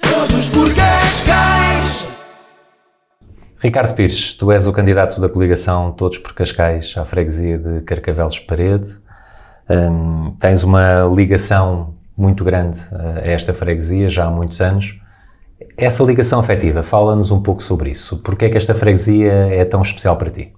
Todos 0.00 0.48
por 0.50 0.74
Cascais. 0.74 2.08
Ricardo 3.58 3.94
Pires, 3.94 4.34
tu 4.34 4.52
és 4.52 4.66
o 4.66 4.72
candidato 4.72 5.20
da 5.20 5.28
coligação 5.28 5.92
Todos 5.92 6.18
por 6.18 6.34
Cascais 6.34 6.94
à 6.96 7.04
freguesia 7.04 7.58
de 7.58 7.80
Carcavelos 7.80 8.38
Parede. 8.38 8.90
Hum, 9.68 10.34
tens 10.38 10.62
uma 10.62 11.04
ligação 11.14 11.94
muito 12.16 12.44
grande 12.44 12.80
eh, 12.92 13.28
a 13.28 13.32
esta 13.32 13.52
freguesia 13.52 14.08
já 14.08 14.26
há 14.26 14.30
muitos 14.30 14.60
anos. 14.60 14.98
Essa 15.76 16.02
ligação 16.04 16.40
afetiva, 16.40 16.82
fala-nos 16.82 17.30
um 17.30 17.40
pouco 17.40 17.62
sobre 17.62 17.90
isso. 17.90 18.18
Porquê 18.18 18.46
é 18.46 18.48
que 18.48 18.56
esta 18.56 18.74
freguesia 18.74 19.32
é 19.32 19.64
tão 19.64 19.82
especial 19.82 20.16
para 20.16 20.30
ti? 20.30 20.52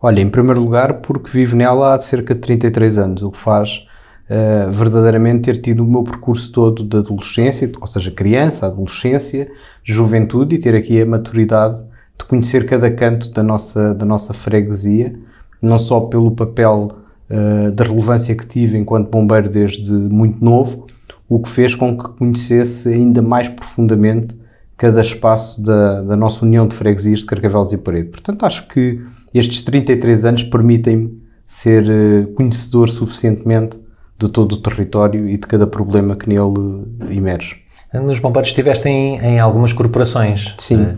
Olha, 0.00 0.20
em 0.20 0.28
primeiro 0.28 0.60
lugar, 0.60 0.94
porque 0.94 1.30
vivo 1.30 1.56
nela 1.56 1.94
há 1.94 2.00
cerca 2.00 2.34
de 2.34 2.40
33 2.40 2.98
anos, 2.98 3.22
o 3.22 3.30
que 3.30 3.38
faz 3.38 3.85
uh, 4.30 4.70
verdadeiramente 4.70 5.42
ter 5.42 5.60
tido 5.60 5.84
o 5.84 5.86
meu 5.86 6.02
percurso 6.02 6.50
todo 6.52 6.84
de 6.84 6.96
adolescência, 6.96 7.70
ou 7.80 7.86
seja, 7.86 8.10
criança, 8.10 8.66
adolescência, 8.66 9.50
juventude 9.82 10.56
e 10.56 10.58
ter 10.58 10.74
aqui 10.74 11.00
a 11.00 11.06
maturidade 11.06 11.84
de 12.18 12.24
conhecer 12.24 12.66
cada 12.66 12.90
canto 12.90 13.30
da 13.30 13.42
nossa, 13.42 13.94
da 13.94 14.04
nossa 14.04 14.32
freguesia, 14.32 15.14
não 15.60 15.78
só 15.78 16.00
pelo 16.00 16.30
papel 16.30 16.98
uh, 17.30 17.70
da 17.72 17.84
relevância 17.84 18.34
que 18.34 18.46
tive 18.46 18.76
enquanto 18.76 19.10
bombeiro 19.10 19.48
desde 19.48 19.90
muito 19.90 20.44
novo, 20.44 20.86
o 21.28 21.40
que 21.40 21.48
fez 21.48 21.74
com 21.74 21.96
que 21.96 22.08
conhecesse 22.10 22.88
ainda 22.88 23.20
mais 23.20 23.48
profundamente 23.48 24.36
cada 24.76 25.00
espaço 25.00 25.60
da, 25.62 26.02
da 26.02 26.16
nossa 26.16 26.44
União 26.44 26.68
de 26.68 26.76
Freguesias 26.76 27.20
de 27.20 27.26
Carcavelos 27.26 27.72
e 27.72 27.78
Parede. 27.78 28.10
Portanto, 28.10 28.44
acho 28.44 28.68
que 28.68 29.00
estes 29.32 29.62
33 29.62 30.24
anos 30.24 30.42
permitem-me 30.44 31.20
ser 31.46 31.84
uh, 31.84 32.32
conhecedor 32.34 32.88
suficientemente 32.88 33.78
de 34.18 34.28
todo 34.28 34.52
o 34.52 34.56
território 34.56 35.28
e 35.28 35.36
de 35.36 35.46
cada 35.46 35.66
problema 35.66 36.16
que 36.16 36.28
nele 36.28 36.86
emerge. 37.10 37.62
Nos 37.92 38.18
bombeiros 38.18 38.48
estiveste 38.48 38.88
em, 38.88 39.18
em 39.18 39.40
algumas 39.40 39.72
corporações. 39.72 40.54
Sim. 40.58 40.82
Uh, 40.82 40.96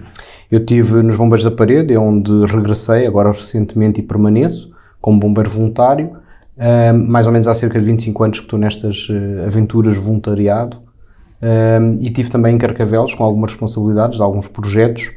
eu 0.51 0.65
tive 0.65 1.03
nos 1.03 1.17
Bombeiros 1.17 1.45
da 1.45 1.51
Parede, 1.51 1.93
é 1.93 1.99
onde 1.99 2.33
regressei 2.47 3.07
agora 3.07 3.30
recentemente 3.30 4.01
e 4.01 4.02
permaneço 4.02 4.73
como 5.01 5.21
bombeiro 5.21 5.51
voluntário. 5.51 6.16
Uh, 6.57 6.93
mais 7.07 7.27
ou 7.27 7.33
menos 7.33 7.47
há 7.47 7.55
cerca 7.55 7.79
de 7.79 7.85
25 7.85 8.25
anos 8.25 8.41
que 8.41 8.47
estou 8.47 8.59
nestas 8.59 9.09
uh, 9.10 9.47
aventuras 9.47 9.95
de 9.95 10.01
voluntariado. 10.01 10.79
Uh, 11.41 11.99
e 12.01 12.10
tive 12.10 12.30
também 12.30 12.55
em 12.55 12.59
Carcavelos 12.59 13.15
com 13.15 13.23
algumas 13.23 13.51
responsabilidades 13.53 14.16
de 14.16 14.23
alguns 14.23 14.49
projetos, 14.49 15.13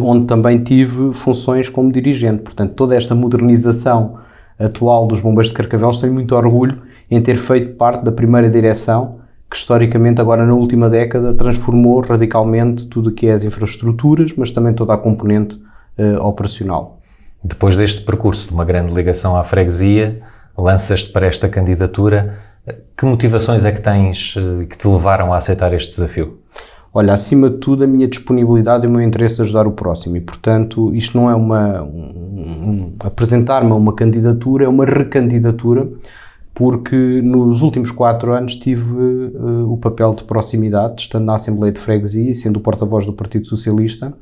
onde 0.00 0.26
também 0.26 0.62
tive 0.62 1.12
funções 1.12 1.68
como 1.68 1.90
dirigente. 1.90 2.42
Portanto, 2.42 2.74
toda 2.74 2.94
esta 2.94 3.14
modernização 3.14 4.18
atual 4.58 5.06
dos 5.06 5.20
Bombeiros 5.20 5.48
de 5.48 5.54
Carcavelos 5.54 6.00
tenho 6.00 6.14
muito 6.14 6.34
orgulho 6.34 6.80
em 7.10 7.20
ter 7.20 7.36
feito 7.36 7.74
parte 7.76 8.04
da 8.04 8.12
primeira 8.12 8.48
direção 8.50 9.20
que 9.50 9.56
historicamente 9.56 10.20
agora 10.20 10.44
na 10.44 10.54
última 10.54 10.90
década 10.90 11.32
transformou 11.32 12.00
radicalmente 12.00 12.86
tudo 12.88 13.10
o 13.10 13.12
que 13.12 13.28
é 13.28 13.32
as 13.32 13.44
infraestruturas, 13.44 14.32
mas 14.36 14.50
também 14.50 14.74
toda 14.74 14.94
a 14.94 14.98
componente 14.98 15.60
uh, 15.98 16.20
operacional. 16.20 17.00
Depois 17.42 17.76
deste 17.76 18.02
percurso 18.02 18.48
de 18.48 18.54
uma 18.54 18.64
grande 18.64 18.92
ligação 18.92 19.36
à 19.36 19.44
freguesia, 19.44 20.20
lanças-te 20.58 21.12
para 21.12 21.26
esta 21.26 21.48
candidatura. 21.48 22.38
Que 22.96 23.06
motivações 23.06 23.64
é 23.64 23.70
que 23.70 23.80
tens 23.80 24.34
uh, 24.34 24.66
que 24.66 24.76
te 24.76 24.88
levaram 24.88 25.32
a 25.32 25.36
aceitar 25.36 25.72
este 25.72 25.92
desafio? 25.92 26.40
Olha, 26.92 27.12
acima 27.12 27.48
de 27.48 27.58
tudo, 27.58 27.84
a 27.84 27.86
minha 27.86 28.08
disponibilidade 28.08 28.84
e 28.84 28.88
o 28.88 28.90
meu 28.90 29.02
interesse 29.02 29.38
em 29.38 29.44
ajudar 29.44 29.66
o 29.66 29.72
próximo. 29.72 30.16
E, 30.16 30.20
portanto, 30.20 30.92
isto 30.94 31.16
não 31.16 31.30
é 31.30 31.34
uma. 31.34 31.82
Um, 31.82 31.88
um, 31.90 32.92
Apresentar-me 32.98 33.70
a 33.70 33.74
uma 33.74 33.94
candidatura, 33.94 34.64
é 34.64 34.68
uma 34.68 34.86
recandidatura 34.86 35.86
porque 36.56 37.20
nos 37.22 37.60
últimos 37.60 37.90
quatro 37.90 38.32
anos 38.32 38.56
tive 38.56 38.90
uh, 38.90 39.70
o 39.70 39.76
papel 39.76 40.14
de 40.14 40.24
proximidade, 40.24 41.02
estando 41.02 41.26
na 41.26 41.34
Assembleia 41.34 41.70
de 41.70 41.78
Freguesia 41.78 42.30
e 42.30 42.34
sendo 42.34 42.56
o 42.56 42.60
porta-voz 42.60 43.04
do 43.04 43.12
Partido 43.12 43.46
Socialista, 43.46 44.14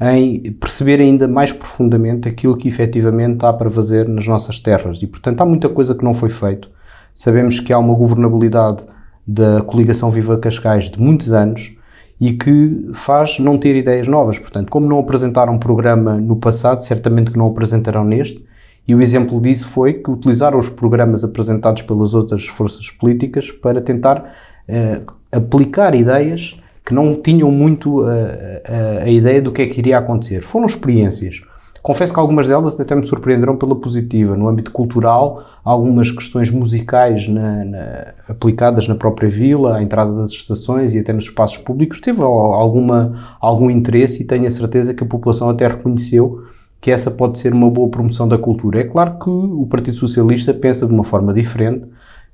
em 0.00 0.50
perceber 0.54 1.00
ainda 1.00 1.28
mais 1.28 1.52
profundamente 1.52 2.28
aquilo 2.28 2.56
que 2.56 2.66
efetivamente 2.66 3.46
há 3.46 3.52
para 3.52 3.70
fazer 3.70 4.08
nas 4.08 4.26
nossas 4.26 4.58
terras. 4.58 5.00
E, 5.00 5.06
portanto, 5.06 5.40
há 5.40 5.46
muita 5.46 5.68
coisa 5.68 5.94
que 5.94 6.04
não 6.04 6.12
foi 6.12 6.28
feito. 6.28 6.68
Sabemos 7.14 7.60
que 7.60 7.72
há 7.72 7.78
uma 7.78 7.94
governabilidade 7.94 8.84
da 9.24 9.62
coligação 9.62 10.10
Viva 10.10 10.36
Cascais 10.38 10.90
de 10.90 11.00
muitos 11.00 11.32
anos 11.32 11.72
e 12.20 12.32
que 12.32 12.90
faz 12.94 13.38
não 13.38 13.56
ter 13.56 13.76
ideias 13.76 14.08
novas. 14.08 14.40
Portanto, 14.40 14.70
como 14.70 14.88
não 14.88 14.98
apresentaram 14.98 15.54
um 15.54 15.58
programa 15.58 16.16
no 16.16 16.34
passado, 16.34 16.80
certamente 16.80 17.30
que 17.30 17.38
não 17.38 17.46
apresentarão 17.46 18.04
neste, 18.04 18.44
e 18.86 18.94
o 18.94 19.02
exemplo 19.02 19.40
disso 19.40 19.68
foi 19.68 19.94
que 19.94 20.10
utilizaram 20.10 20.58
os 20.58 20.68
programas 20.68 21.24
apresentados 21.24 21.82
pelas 21.82 22.14
outras 22.14 22.46
forças 22.46 22.90
políticas 22.90 23.50
para 23.50 23.80
tentar 23.80 24.32
uh, 24.68 25.12
aplicar 25.32 25.94
ideias 25.94 26.60
que 26.84 26.94
não 26.94 27.20
tinham 27.20 27.50
muito 27.50 28.02
uh, 28.02 28.04
uh, 28.04 29.02
a 29.02 29.08
ideia 29.08 29.42
do 29.42 29.50
que 29.50 29.62
é 29.62 29.66
que 29.66 29.80
iria 29.80 29.98
acontecer. 29.98 30.40
Foram 30.40 30.66
experiências. 30.66 31.42
Confesso 31.82 32.12
que 32.12 32.18
algumas 32.18 32.48
delas 32.48 32.78
até 32.80 32.96
me 32.96 33.06
surpreenderam 33.06 33.56
pela 33.56 33.76
positiva. 33.76 34.36
No 34.36 34.48
âmbito 34.48 34.72
cultural, 34.72 35.44
algumas 35.64 36.10
questões 36.10 36.50
musicais 36.50 37.28
na, 37.28 37.64
na, 37.64 38.14
aplicadas 38.28 38.88
na 38.88 38.96
própria 38.96 39.28
vila, 39.28 39.76
à 39.76 39.82
entrada 39.82 40.12
das 40.12 40.30
estações 40.30 40.94
e 40.94 40.98
até 40.98 41.12
nos 41.12 41.26
espaços 41.26 41.58
públicos, 41.58 42.00
teve 42.00 42.22
alguma, 42.22 43.36
algum 43.40 43.70
interesse 43.70 44.22
e 44.22 44.26
tenho 44.26 44.46
a 44.46 44.50
certeza 44.50 44.94
que 44.94 45.04
a 45.04 45.06
população 45.06 45.48
até 45.48 45.68
reconheceu 45.68 46.45
que 46.80 46.90
essa 46.90 47.10
pode 47.10 47.38
ser 47.38 47.52
uma 47.52 47.70
boa 47.70 47.88
promoção 47.88 48.28
da 48.28 48.38
cultura. 48.38 48.80
É 48.80 48.84
claro 48.84 49.18
que 49.18 49.30
o 49.30 49.66
Partido 49.68 49.96
Socialista 49.96 50.52
pensa 50.54 50.86
de 50.86 50.92
uma 50.92 51.04
forma 51.04 51.32
diferente 51.32 51.86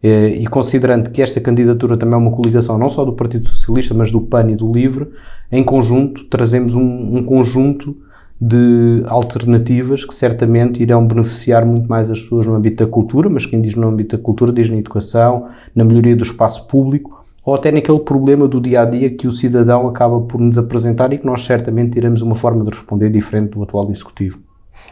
eh, 0.02 0.28
e 0.40 0.46
considerando 0.46 1.10
que 1.10 1.22
esta 1.22 1.40
candidatura 1.40 1.96
também 1.96 2.14
é 2.14 2.18
uma 2.18 2.32
coligação 2.32 2.76
não 2.76 2.90
só 2.90 3.04
do 3.04 3.12
Partido 3.12 3.48
Socialista, 3.48 3.94
mas 3.94 4.10
do 4.10 4.20
PAN 4.20 4.50
e 4.50 4.56
do 4.56 4.70
LIVRE, 4.70 5.08
em 5.50 5.62
conjunto 5.62 6.24
trazemos 6.24 6.74
um, 6.74 7.16
um 7.16 7.22
conjunto 7.22 7.96
de 8.40 9.04
alternativas 9.06 10.04
que 10.04 10.12
certamente 10.12 10.82
irão 10.82 11.06
beneficiar 11.06 11.64
muito 11.64 11.88
mais 11.88 12.10
as 12.10 12.20
pessoas 12.20 12.44
no 12.44 12.54
âmbito 12.54 12.84
da 12.84 12.90
cultura, 12.90 13.30
mas 13.30 13.46
quem 13.46 13.62
diz 13.62 13.76
no 13.76 13.86
âmbito 13.86 14.16
da 14.16 14.22
cultura 14.22 14.52
diz 14.52 14.68
na 14.68 14.76
educação, 14.76 15.48
na 15.72 15.84
melhoria 15.84 16.16
do 16.16 16.24
espaço 16.24 16.66
público 16.66 17.21
ou 17.44 17.54
até 17.54 17.72
naquele 17.72 17.98
problema 18.00 18.46
do 18.46 18.60
dia 18.60 18.82
a 18.82 18.84
dia 18.84 19.10
que 19.10 19.26
o 19.26 19.32
cidadão 19.32 19.88
acaba 19.88 20.20
por 20.20 20.40
nos 20.40 20.56
apresentar 20.56 21.12
e 21.12 21.18
que 21.18 21.26
nós 21.26 21.44
certamente 21.44 21.90
teremos 21.90 22.22
uma 22.22 22.34
forma 22.34 22.64
de 22.64 22.70
responder 22.70 23.10
diferente 23.10 23.50
do 23.50 23.62
atual 23.62 23.90
executivo. 23.90 24.38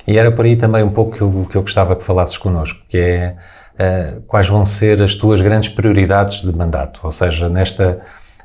E 0.06 0.18
era 0.18 0.32
por 0.32 0.44
aí 0.44 0.56
também 0.56 0.82
um 0.82 0.90
pouco 0.90 1.16
que 1.16 1.22
eu, 1.22 1.46
que 1.48 1.56
eu 1.56 1.62
gostava 1.62 1.94
que 1.94 2.04
falasses 2.04 2.36
connosco, 2.36 2.80
que 2.88 2.98
é 2.98 3.36
uh, 3.74 4.20
quais 4.26 4.48
vão 4.48 4.64
ser 4.64 5.00
as 5.02 5.14
tuas 5.14 5.40
grandes 5.40 5.68
prioridades 5.68 6.42
de 6.42 6.52
mandato, 6.56 7.00
ou 7.04 7.12
seja, 7.12 7.48
nesta, 7.48 8.00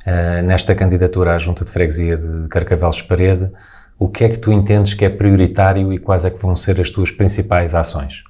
uh, 0.05 0.45
nesta 0.45 0.75
candidatura 0.75 1.35
à 1.35 1.39
Junta 1.39 1.65
de 1.65 1.71
Freguesia 1.71 2.17
de 2.17 2.47
Carcavelos 2.47 3.01
Parede, 3.01 3.49
o 3.97 4.09
que 4.09 4.23
é 4.25 4.29
que 4.29 4.37
tu 4.37 4.51
entendes 4.51 4.93
que 4.93 5.05
é 5.05 5.09
prioritário 5.09 5.91
e 5.93 5.97
quais 5.97 6.25
é 6.25 6.29
que 6.29 6.41
vão 6.41 6.55
ser 6.55 6.79
as 6.79 6.89
tuas 6.89 7.11
principais 7.11 7.73
ações? 7.73 8.23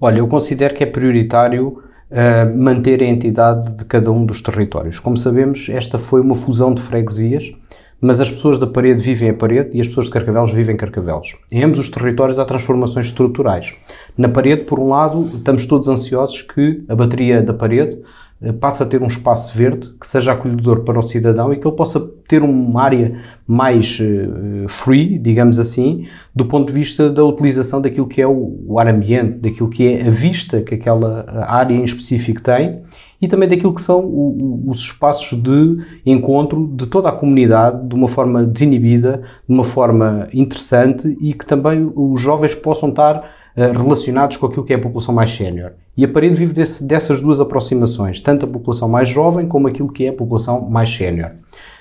Olha, 0.00 0.18
eu 0.18 0.28
considero 0.28 0.74
que 0.74 0.82
é 0.82 0.86
prioritário 0.86 1.82
uh, 2.10 2.56
manter 2.56 3.02
a 3.02 3.06
entidade 3.06 3.74
de 3.74 3.84
cada 3.84 4.10
um 4.10 4.24
dos 4.24 4.40
territórios. 4.40 4.98
Como 4.98 5.16
sabemos, 5.16 5.68
esta 5.68 5.98
foi 5.98 6.20
uma 6.20 6.34
fusão 6.34 6.72
de 6.72 6.82
freguesias, 6.82 7.52
mas 8.00 8.20
as 8.20 8.30
pessoas 8.30 8.58
da 8.58 8.66
parede 8.66 9.02
vivem 9.02 9.30
a 9.30 9.34
parede 9.34 9.70
e 9.72 9.80
as 9.80 9.88
pessoas 9.88 10.06
de 10.06 10.12
Carcavelos 10.12 10.52
vivem 10.52 10.74
em 10.74 10.78
Carcavelos. 10.78 11.34
Em 11.50 11.64
ambos 11.64 11.78
os 11.78 11.88
territórios 11.88 12.38
há 12.38 12.44
transformações 12.44 13.06
estruturais. 13.06 13.74
Na 14.16 14.28
parede, 14.28 14.64
por 14.64 14.78
um 14.78 14.88
lado, 14.88 15.30
estamos 15.36 15.64
todos 15.64 15.88
ansiosos 15.88 16.42
que 16.42 16.84
a 16.88 16.94
bateria 16.94 17.42
da 17.42 17.54
parede 17.54 17.98
passa 18.60 18.84
a 18.84 18.86
ter 18.86 19.02
um 19.02 19.06
espaço 19.06 19.56
verde 19.56 19.94
que 19.98 20.06
seja 20.06 20.32
acolhedor 20.32 20.80
para 20.80 20.98
o 20.98 21.06
cidadão 21.06 21.52
e 21.52 21.56
que 21.56 21.66
ele 21.66 21.74
possa 21.74 21.98
ter 22.28 22.42
uma 22.42 22.82
área 22.82 23.18
mais 23.46 23.98
uh, 23.98 24.68
free, 24.68 25.18
digamos 25.18 25.58
assim, 25.58 26.06
do 26.34 26.44
ponto 26.44 26.68
de 26.68 26.74
vista 26.74 27.08
da 27.08 27.24
utilização 27.24 27.80
daquilo 27.80 28.06
que 28.06 28.20
é 28.20 28.26
o, 28.26 28.64
o, 28.66 28.78
ar 28.78 28.88
ambiente, 28.88 29.38
daquilo 29.38 29.70
que 29.70 29.88
é 29.88 30.06
a 30.06 30.10
vista 30.10 30.60
que 30.60 30.74
aquela 30.74 31.46
área 31.48 31.74
em 31.74 31.84
específico 31.84 32.42
tem 32.42 32.82
e 33.22 33.26
também 33.26 33.48
daquilo 33.48 33.74
que 33.74 33.80
são 33.80 34.00
o, 34.00 34.64
o, 34.66 34.70
os 34.70 34.80
espaços 34.80 35.40
de 35.40 35.78
encontro 36.04 36.70
de 36.74 36.86
toda 36.86 37.08
a 37.08 37.12
comunidade 37.12 37.88
de 37.88 37.94
uma 37.94 38.08
forma 38.08 38.44
desinibida, 38.44 39.22
de 39.48 39.54
uma 39.54 39.64
forma 39.64 40.28
interessante 40.34 41.16
e 41.22 41.32
que 41.32 41.46
também 41.46 41.90
os 41.94 42.20
jovens 42.20 42.54
possam 42.54 42.90
estar 42.90 43.35
relacionados 43.56 44.36
com 44.36 44.46
aquilo 44.46 44.64
que 44.64 44.72
é 44.72 44.76
a 44.76 44.80
população 44.80 45.14
mais 45.14 45.34
sénior. 45.34 45.72
E 45.96 46.04
a 46.04 46.08
parede 46.08 46.34
vive 46.34 46.52
desse, 46.52 46.84
dessas 46.84 47.20
duas 47.20 47.40
aproximações, 47.40 48.20
tanto 48.20 48.44
a 48.44 48.48
população 48.48 48.88
mais 48.88 49.08
jovem 49.08 49.48
como 49.48 49.66
aquilo 49.66 49.90
que 49.90 50.04
é 50.04 50.10
a 50.10 50.12
população 50.12 50.60
mais 50.68 50.94
sénior. 50.94 51.30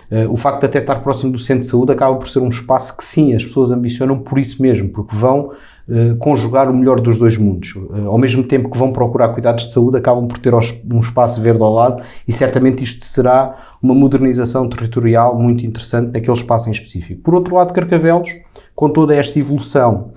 Uh, 0.09 0.31
o 0.31 0.37
facto 0.37 0.59
de 0.59 0.65
até 0.67 0.79
estar 0.79 0.95
próximo 0.97 1.31
do 1.31 1.39
centro 1.39 1.63
de 1.63 1.67
saúde 1.67 1.91
acaba 1.91 2.15
por 2.15 2.29
ser 2.29 2.39
um 2.39 2.47
espaço 2.47 2.95
que 2.95 3.03
sim, 3.03 3.33
as 3.33 3.43
pessoas 3.43 3.71
ambicionam 3.71 4.19
por 4.19 4.37
isso 4.37 4.61
mesmo, 4.61 4.87
porque 4.89 5.15
vão 5.15 5.51
uh, 5.89 6.15
conjugar 6.17 6.69
o 6.69 6.73
melhor 6.73 6.99
dos 6.99 7.17
dois 7.17 7.37
mundos. 7.37 7.73
Ao 8.05 8.17
mesmo 8.17 8.43
tempo 8.43 8.69
que 8.69 8.77
vão 8.77 8.93
procurar 8.93 9.29
cuidados 9.29 9.65
de 9.65 9.73
saúde, 9.73 9.97
acabam 9.97 10.27
por 10.27 10.37
ter 10.37 10.53
um 10.53 10.99
espaço 10.99 11.41
verde 11.41 11.63
ao 11.63 11.73
lado 11.73 12.03
e 12.27 12.31
certamente 12.31 12.83
isto 12.83 13.03
será 13.03 13.55
uma 13.81 13.95
modernização 13.95 14.69
territorial 14.69 15.37
muito 15.37 15.65
interessante 15.65 16.13
naquele 16.13 16.37
espaço 16.37 16.69
em 16.69 16.71
específico. 16.71 17.21
Por 17.21 17.33
outro 17.33 17.55
lado, 17.55 17.73
Carcavelos, 17.73 18.29
com 18.75 18.89
toda 18.89 19.15
esta 19.15 19.39
evolução 19.39 20.11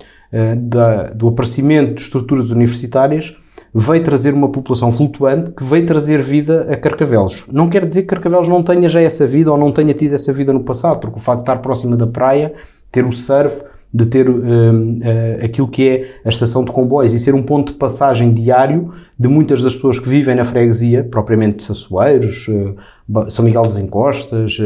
da, 0.59 1.05
do 1.05 1.29
aparecimento 1.29 1.95
de 1.95 2.03
estruturas 2.03 2.51
universitárias, 2.51 3.37
veio 3.75 4.03
trazer 4.03 4.35
uma 4.35 4.49
população 4.49 4.91
flutuante 4.91 5.51
que 5.51 5.63
veio 5.65 5.87
trazer 5.87 6.23
vida 6.23 6.67
a 6.71 6.77
Carcavelos. 6.77 7.47
Não 7.51 7.69
quer 7.69 7.87
dizer 7.87 8.03
que 8.03 8.09
Carcavelos 8.09 8.49
não 8.49 8.63
tenha 8.63 8.89
já 8.89 9.01
essa 9.01 9.27
vida 9.27 9.51
ou 9.51 9.59
não 9.59 9.71
tenha 9.71 9.95
tido 9.95 10.15
essa 10.15 10.33
vida 10.33 10.53
no 10.53 10.61
passado, 10.61 11.01
porque 11.01 11.19
o 11.19 11.21
facto 11.21 11.39
de 11.39 11.43
estar 11.45 11.57
próxima 11.59 11.97
da 11.97 12.07
praia, 12.07 12.53
ter 12.91 13.05
o 13.05 13.13
surf, 13.13 13.63
de 13.93 14.05
ter 14.05 14.29
uh, 14.29 14.35
uh, 14.35 15.45
aquilo 15.45 15.67
que 15.67 15.89
é 15.89 16.11
a 16.25 16.29
estação 16.29 16.63
de 16.63 16.71
comboios 16.71 17.15
e 17.15 17.19
ser 17.19 17.35
um 17.35 17.43
ponto 17.43 17.73
de 17.73 17.79
passagem 17.79 18.35
diário 18.35 18.93
de 19.19 19.29
muitas 19.29 19.63
das 19.63 19.75
pessoas 19.75 19.99
que 19.99 20.09
vivem 20.09 20.35
na 20.35 20.45
freguesia, 20.45 21.03
propriamente 21.05 21.59
de 21.59 21.63
Sassueiros, 21.65 22.49
uh, 22.49 23.31
São 23.31 23.45
Miguel 23.45 23.63
das 23.63 23.79
Encostas, 23.79 24.59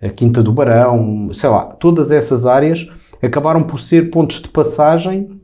a 0.00 0.08
Quinta 0.08 0.42
do 0.42 0.52
Barão, 0.52 1.28
sei 1.32 1.50
lá, 1.50 1.64
todas 1.64 2.10
essas 2.10 2.46
áreas 2.46 2.88
acabaram 3.22 3.62
por 3.62 3.80
ser 3.80 4.10
pontos 4.10 4.40
de 4.40 4.48
passagem, 4.48 5.40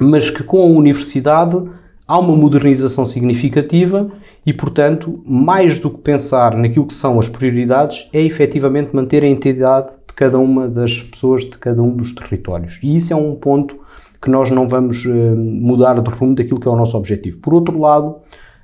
mas 0.00 0.30
que 0.30 0.42
com 0.42 0.62
a 0.62 0.66
universidade 0.66 1.62
há 2.06 2.18
uma 2.18 2.36
modernização 2.36 3.04
significativa 3.04 4.10
e, 4.46 4.52
portanto, 4.52 5.20
mais 5.26 5.78
do 5.78 5.90
que 5.90 5.98
pensar 5.98 6.56
naquilo 6.56 6.86
que 6.86 6.94
são 6.94 7.18
as 7.20 7.28
prioridades, 7.28 8.08
é 8.12 8.22
efetivamente 8.22 8.94
manter 8.94 9.22
a 9.22 9.28
entidade 9.28 9.98
cada 10.18 10.36
uma 10.36 10.66
das 10.66 11.00
pessoas 11.00 11.42
de 11.42 11.56
cada 11.58 11.80
um 11.80 11.94
dos 11.94 12.12
territórios. 12.12 12.80
E 12.82 12.96
isso 12.96 13.12
é 13.12 13.16
um 13.16 13.36
ponto 13.36 13.78
que 14.20 14.28
nós 14.28 14.50
não 14.50 14.68
vamos 14.68 15.04
uh, 15.04 15.36
mudar 15.36 16.00
de 16.00 16.10
rumo 16.10 16.34
daquilo 16.34 16.58
que 16.58 16.66
é 16.66 16.70
o 16.70 16.74
nosso 16.74 16.96
objetivo. 16.96 17.38
Por 17.38 17.54
outro 17.54 17.78
lado, 17.78 18.16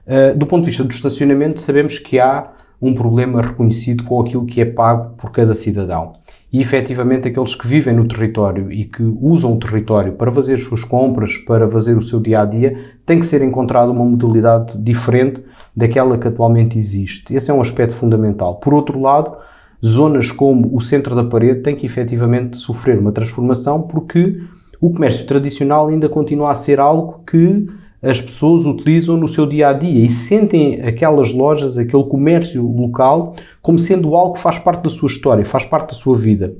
uh, 0.05 0.37
do 0.37 0.47
ponto 0.47 0.63
de 0.63 0.71
vista 0.71 0.83
do 0.83 0.91
estacionamento, 0.91 1.61
sabemos 1.61 1.97
que 2.01 2.19
há 2.19 2.51
um 2.83 2.93
problema 2.93 3.41
reconhecido 3.41 4.03
com 4.03 4.21
aquilo 4.21 4.45
que 4.45 4.61
é 4.61 4.65
pago 4.65 5.15
por 5.17 5.31
cada 5.31 5.55
cidadão. 5.55 6.15
E 6.55 6.61
efetivamente 6.61 7.27
aqueles 7.27 7.53
que 7.57 7.67
vivem 7.67 7.97
no 7.97 8.07
território 8.07 8.71
e 8.71 8.85
que 8.85 9.03
usam 9.21 9.55
o 9.55 9.59
território 9.59 10.13
para 10.13 10.31
fazer 10.31 10.55
as 10.55 10.63
suas 10.63 10.85
compras, 10.85 11.37
para 11.37 11.69
fazer 11.69 11.97
o 11.97 12.01
seu 12.01 12.21
dia 12.21 12.43
a 12.43 12.45
dia, 12.45 12.93
tem 13.05 13.19
que 13.19 13.27
ser 13.27 13.43
encontrada 13.43 13.91
uma 13.91 14.05
modalidade 14.05 14.81
diferente 14.81 15.43
daquela 15.77 16.17
que 16.17 16.29
atualmente 16.29 16.79
existe. 16.79 17.35
Esse 17.35 17.51
é 17.51 17.55
um 17.55 17.61
aspecto 17.61 17.97
fundamental. 17.97 18.61
Por 18.61 18.73
outro 18.73 19.01
lado, 19.01 19.37
zonas 19.85 20.31
como 20.31 20.73
o 20.73 20.81
centro 20.81 21.17
da 21.17 21.25
parede 21.25 21.61
têm 21.61 21.75
que 21.75 21.87
efetivamente 21.87 22.57
sofrer 22.57 23.01
uma 23.01 23.11
transformação 23.11 23.83
porque 23.83 24.41
o 24.81 24.93
comércio 24.93 25.27
tradicional 25.27 25.89
ainda 25.89 26.09
continua 26.09 26.53
a 26.53 26.55
ser 26.55 26.79
algo 26.79 27.25
que 27.27 27.69
as 28.05 28.21
pessoas 28.21 28.67
utilizam 28.67 29.17
no 29.17 29.27
seu 29.27 29.47
dia 29.47 29.69
a 29.69 29.73
dia 29.73 30.05
e 30.05 30.09
sentem 30.09 30.83
aquelas 30.83 31.33
lojas, 31.33 31.79
aquele 31.79 32.05
comércio 32.05 32.63
local, 32.67 33.35
como 33.63 33.79
sendo 33.79 34.15
algo 34.15 34.35
que 34.35 34.41
faz 34.41 34.59
parte 34.59 34.83
da 34.83 34.91
sua 34.91 35.09
história, 35.09 35.45
faz 35.45 35.65
parte 35.65 35.89
da 35.89 35.95
sua 35.95 36.17
vida. 36.17 36.55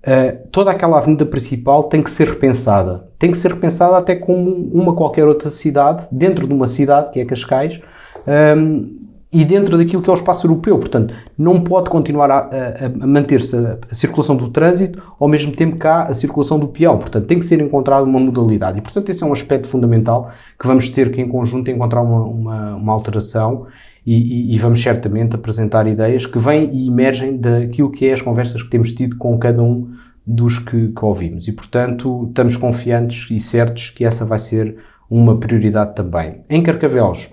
Uh, 0.00 0.48
toda 0.50 0.70
aquela 0.70 0.96
avenida 0.96 1.26
principal 1.26 1.84
tem 1.84 2.02
que 2.02 2.10
ser 2.10 2.26
repensada. 2.26 3.08
Tem 3.18 3.30
que 3.30 3.36
ser 3.36 3.52
repensada 3.52 3.98
até 3.98 4.16
como 4.16 4.50
uma 4.72 4.94
qualquer 4.94 5.28
outra 5.28 5.50
cidade, 5.50 6.06
dentro 6.10 6.46
de 6.46 6.54
uma 6.54 6.68
cidade 6.68 7.10
que 7.10 7.20
é 7.20 7.24
Cascais, 7.24 7.80
um, 8.56 9.09
e 9.32 9.44
dentro 9.44 9.78
daquilo 9.78 10.02
que 10.02 10.10
é 10.10 10.12
o 10.12 10.14
espaço 10.14 10.46
europeu. 10.46 10.78
Portanto, 10.78 11.14
não 11.38 11.60
pode 11.60 11.88
continuar 11.88 12.30
a, 12.30 12.38
a, 12.38 12.86
a 13.02 13.06
manter-se 13.06 13.56
a, 13.56 13.78
a, 13.90 13.94
circulação 13.94 14.36
do 14.36 14.48
trânsito 14.50 15.00
ao 15.18 15.28
mesmo 15.28 15.52
tempo 15.52 15.78
que 15.78 15.86
há 15.86 16.04
a 16.04 16.14
circulação 16.14 16.58
do 16.58 16.66
peão. 16.68 16.98
Portanto, 16.98 17.26
tem 17.26 17.38
que 17.38 17.44
ser 17.44 17.60
encontrada 17.60 18.04
uma 18.04 18.18
modalidade. 18.18 18.78
E, 18.78 18.82
portanto, 18.82 19.08
esse 19.08 19.22
é 19.22 19.26
um 19.26 19.32
aspecto 19.32 19.68
fundamental 19.68 20.30
que 20.58 20.66
vamos 20.66 20.88
ter 20.88 21.12
que, 21.12 21.20
em 21.20 21.28
conjunto, 21.28 21.70
encontrar 21.70 22.02
uma, 22.02 22.24
uma, 22.24 22.74
uma 22.76 22.92
alteração 22.92 23.66
e, 24.04 24.16
e, 24.16 24.54
e, 24.54 24.58
vamos 24.58 24.82
certamente 24.82 25.36
apresentar 25.36 25.86
ideias 25.86 26.26
que 26.26 26.38
vêm 26.38 26.70
e 26.72 26.88
emergem 26.88 27.36
daquilo 27.36 27.90
que 27.90 28.06
é 28.06 28.14
as 28.14 28.22
conversas 28.22 28.62
que 28.62 28.70
temos 28.70 28.92
tido 28.92 29.16
com 29.16 29.38
cada 29.38 29.62
um 29.62 29.92
dos 30.26 30.58
que, 30.58 30.88
que 30.88 31.04
ouvimos. 31.04 31.46
E, 31.46 31.52
portanto, 31.52 32.26
estamos 32.28 32.56
confiantes 32.56 33.30
e 33.30 33.38
certos 33.38 33.90
que 33.90 34.04
essa 34.04 34.24
vai 34.24 34.38
ser 34.38 34.76
uma 35.08 35.38
prioridade 35.38 35.94
também. 35.94 36.40
Em 36.48 36.62
Carcavelos, 36.62 37.30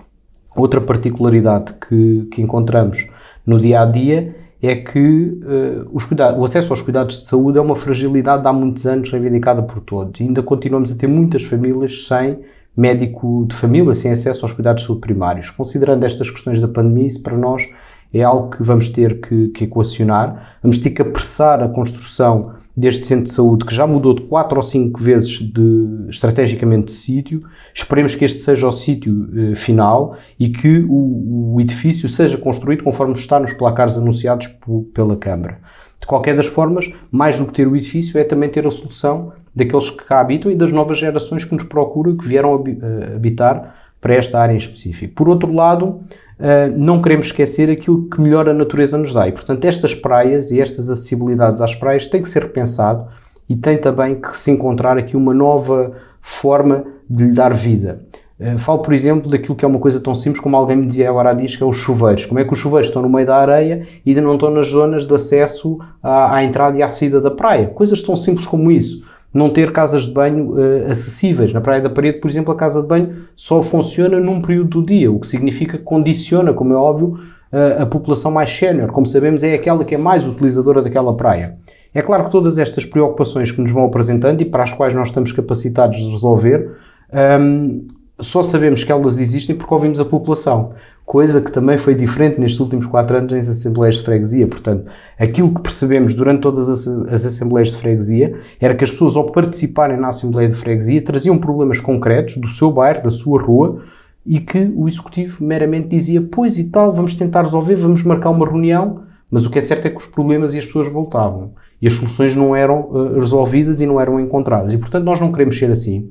Outra 0.58 0.80
particularidade 0.80 1.74
que, 1.74 2.28
que 2.32 2.42
encontramos 2.42 3.06
no 3.46 3.60
dia 3.60 3.82
a 3.82 3.84
dia 3.84 4.34
é 4.60 4.74
que 4.74 4.98
uh, 4.98 5.88
os 5.92 6.04
cuidados, 6.04 6.38
o 6.38 6.44
acesso 6.44 6.72
aos 6.72 6.82
cuidados 6.82 7.20
de 7.20 7.26
saúde 7.26 7.58
é 7.58 7.60
uma 7.60 7.76
fragilidade 7.76 8.42
de 8.42 8.48
há 8.48 8.52
muitos 8.52 8.86
anos 8.86 9.10
reivindicada 9.10 9.62
por 9.62 9.80
todos. 9.80 10.20
E 10.20 10.24
ainda 10.24 10.42
continuamos 10.42 10.90
a 10.90 10.96
ter 10.96 11.06
muitas 11.06 11.44
famílias 11.44 12.06
sem 12.06 12.40
médico 12.76 13.46
de 13.48 13.54
família, 13.54 13.94
sem 13.94 14.10
acesso 14.10 14.44
aos 14.44 14.52
cuidados 14.52 14.82
de 14.82 14.86
saúde 14.88 15.00
primários. 15.00 15.50
Considerando 15.50 16.04
estas 16.04 16.30
questões 16.30 16.60
da 16.60 16.68
pandemia, 16.68 17.06
isso 17.06 17.22
para 17.22 17.36
nós 17.36 17.68
é 18.12 18.22
algo 18.22 18.50
que 18.50 18.62
vamos 18.62 18.88
ter 18.88 19.20
que, 19.20 19.48
que 19.48 19.64
equacionar. 19.64 20.58
Vamos 20.62 20.78
ter 20.78 20.90
que 20.90 21.02
apressar 21.02 21.62
a 21.62 21.68
construção 21.68 22.52
deste 22.76 23.04
centro 23.06 23.24
de 23.24 23.32
saúde, 23.32 23.64
que 23.64 23.74
já 23.74 23.86
mudou 23.86 24.14
de 24.14 24.22
4 24.22 24.56
ou 24.56 24.62
5 24.62 25.02
vezes 25.02 25.40
de, 25.40 26.06
estrategicamente 26.08 26.86
de 26.86 26.92
sítio. 26.92 27.42
Esperemos 27.74 28.14
que 28.14 28.24
este 28.24 28.38
seja 28.38 28.66
o 28.66 28.72
sítio 28.72 29.28
eh, 29.36 29.54
final 29.54 30.16
e 30.38 30.48
que 30.48 30.86
o, 30.88 31.54
o, 31.54 31.60
edifício 31.60 32.08
seja 32.08 32.38
construído 32.38 32.84
conforme 32.84 33.14
está 33.14 33.38
nos 33.38 33.52
placares 33.52 33.96
anunciados 33.96 34.48
pela 34.94 35.16
Câmara. 35.16 35.58
De 36.00 36.06
qualquer 36.06 36.36
das 36.36 36.46
formas, 36.46 36.90
mais 37.10 37.38
do 37.38 37.46
que 37.46 37.52
ter 37.52 37.66
o 37.66 37.76
edifício, 37.76 38.16
é 38.18 38.22
também 38.22 38.48
ter 38.48 38.64
a 38.66 38.70
solução 38.70 39.32
daqueles 39.54 39.90
que 39.90 40.04
cá 40.04 40.20
habitam 40.20 40.50
e 40.50 40.54
das 40.54 40.70
novas 40.70 40.98
gerações 40.98 41.44
que 41.44 41.54
nos 41.54 41.64
procuram, 41.64 42.16
que 42.16 42.26
vieram 42.26 42.64
eh, 42.64 43.16
habitar 43.16 43.74
para 44.00 44.14
esta 44.14 44.40
área 44.40 44.54
em 44.54 44.58
específico. 44.58 45.14
Por 45.14 45.28
outro 45.28 45.52
lado, 45.52 46.00
Uh, 46.38 46.72
não 46.76 47.02
queremos 47.02 47.26
esquecer 47.26 47.68
aquilo 47.68 48.08
que 48.08 48.20
melhor 48.20 48.48
a 48.48 48.54
natureza 48.54 48.96
nos 48.96 49.12
dá. 49.12 49.26
E, 49.26 49.32
portanto, 49.32 49.64
estas 49.64 49.94
praias 49.94 50.50
e 50.50 50.60
estas 50.60 50.88
acessibilidades 50.88 51.60
às 51.60 51.74
praias 51.74 52.06
têm 52.06 52.22
que 52.22 52.28
ser 52.28 52.42
repensado 52.42 53.08
e 53.48 53.56
tem 53.56 53.76
também 53.76 54.14
que 54.14 54.36
se 54.36 54.50
encontrar 54.50 54.96
aqui 54.96 55.16
uma 55.16 55.34
nova 55.34 55.92
forma 56.20 56.84
de 57.10 57.24
lhe 57.24 57.32
dar 57.32 57.52
vida. 57.52 58.02
Uh, 58.38 58.56
falo, 58.56 58.78
por 58.78 58.94
exemplo, 58.94 59.28
daquilo 59.28 59.56
que 59.56 59.64
é 59.64 59.68
uma 59.68 59.80
coisa 59.80 59.98
tão 59.98 60.14
simples 60.14 60.40
como 60.40 60.56
alguém 60.56 60.76
me 60.76 60.86
dizia 60.86 61.08
agora 61.08 61.34
diz 61.34 61.56
que 61.56 61.62
é 61.62 61.66
os 61.66 61.76
chuveiros. 61.76 62.24
Como 62.24 62.38
é 62.38 62.44
que 62.44 62.52
os 62.52 62.58
chuveiros 62.58 62.88
estão 62.88 63.02
no 63.02 63.08
meio 63.08 63.26
da 63.26 63.36
areia 63.36 63.86
e 64.06 64.10
ainda 64.10 64.22
não 64.22 64.34
estão 64.34 64.50
nas 64.50 64.68
zonas 64.68 65.04
de 65.04 65.12
acesso 65.12 65.78
à, 66.00 66.36
à 66.36 66.44
entrada 66.44 66.78
e 66.78 66.82
à 66.82 66.88
saída 66.88 67.20
da 67.20 67.32
praia? 67.32 67.66
Coisas 67.68 68.00
tão 68.00 68.14
simples 68.14 68.46
como 68.46 68.70
isso 68.70 69.07
não 69.32 69.50
ter 69.50 69.72
casas 69.72 70.02
de 70.02 70.12
banho 70.12 70.52
uh, 70.52 70.90
acessíveis. 70.90 71.52
Na 71.52 71.60
Praia 71.60 71.82
da 71.82 71.90
Parede, 71.90 72.20
por 72.20 72.30
exemplo, 72.30 72.52
a 72.52 72.56
casa 72.56 72.80
de 72.80 72.88
banho 72.88 73.24
só 73.36 73.62
funciona 73.62 74.18
num 74.18 74.40
período 74.40 74.80
do 74.80 74.86
dia, 74.86 75.10
o 75.10 75.20
que 75.20 75.28
significa 75.28 75.76
que 75.76 75.84
condiciona, 75.84 76.52
como 76.52 76.72
é 76.72 76.76
óbvio, 76.76 77.18
uh, 77.52 77.82
a 77.82 77.86
população 77.86 78.30
mais 78.30 78.50
sénior. 78.50 78.90
Como 78.90 79.06
sabemos, 79.06 79.42
é 79.42 79.54
aquela 79.54 79.84
que 79.84 79.94
é 79.94 79.98
mais 79.98 80.26
utilizadora 80.26 80.82
daquela 80.82 81.16
praia. 81.16 81.58
É 81.94 82.02
claro 82.02 82.24
que 82.24 82.30
todas 82.30 82.58
estas 82.58 82.84
preocupações 82.84 83.50
que 83.50 83.60
nos 83.60 83.70
vão 83.70 83.84
apresentando 83.84 84.40
e 84.40 84.44
para 84.44 84.62
as 84.62 84.72
quais 84.72 84.94
nós 84.94 85.08
estamos 85.08 85.32
capacitados 85.32 85.98
de 85.98 86.10
resolver, 86.10 86.76
um, 87.12 87.18
ehm, 87.18 87.86
só 88.20 88.42
sabemos 88.42 88.84
que 88.84 88.92
elas 88.92 89.20
existem 89.20 89.56
porque 89.56 89.72
ouvimos 89.72 90.00
a 90.00 90.04
população 90.04 90.72
coisa 91.08 91.40
que 91.40 91.50
também 91.50 91.78
foi 91.78 91.94
diferente 91.94 92.38
nestes 92.38 92.60
últimos 92.60 92.84
quatro 92.84 93.16
anos 93.16 93.32
nas 93.32 93.48
Assembleias 93.48 93.96
de 93.96 94.02
Freguesia. 94.02 94.46
Portanto, 94.46 94.84
aquilo 95.18 95.54
que 95.54 95.62
percebemos 95.62 96.14
durante 96.14 96.42
todas 96.42 96.68
as, 96.68 96.86
as 96.86 97.24
Assembleias 97.24 97.70
de 97.70 97.78
Freguesia 97.78 98.38
era 98.60 98.74
que 98.74 98.84
as 98.84 98.90
pessoas, 98.90 99.16
ao 99.16 99.24
participarem 99.24 99.96
na 99.96 100.08
Assembleia 100.08 100.50
de 100.50 100.54
Freguesia, 100.54 101.00
traziam 101.00 101.38
problemas 101.38 101.80
concretos 101.80 102.36
do 102.36 102.46
seu 102.46 102.70
bairro, 102.70 103.02
da 103.02 103.10
sua 103.10 103.40
rua, 103.42 103.82
e 104.24 104.38
que 104.38 104.70
o 104.76 104.86
Executivo 104.86 105.42
meramente 105.42 105.88
dizia: 105.88 106.20
Pois 106.20 106.58
e 106.58 106.64
tal, 106.64 106.92
vamos 106.92 107.14
tentar 107.14 107.40
resolver, 107.40 107.76
vamos 107.76 108.02
marcar 108.02 108.28
uma 108.28 108.46
reunião, 108.46 109.00
mas 109.30 109.46
o 109.46 109.50
que 109.50 109.58
é 109.58 109.62
certo 109.62 109.86
é 109.86 109.90
que 109.90 109.96
os 109.96 110.06
problemas 110.06 110.52
e 110.52 110.58
as 110.58 110.66
pessoas 110.66 110.92
voltavam. 110.92 111.52
E 111.80 111.86
as 111.86 111.94
soluções 111.94 112.36
não 112.36 112.54
eram 112.54 112.82
uh, 112.82 113.18
resolvidas 113.18 113.80
e 113.80 113.86
não 113.86 113.98
eram 113.98 114.20
encontradas. 114.20 114.74
E, 114.74 114.76
portanto, 114.76 115.04
nós 115.04 115.18
não 115.18 115.32
queremos 115.32 115.58
ser 115.58 115.70
assim. 115.70 116.10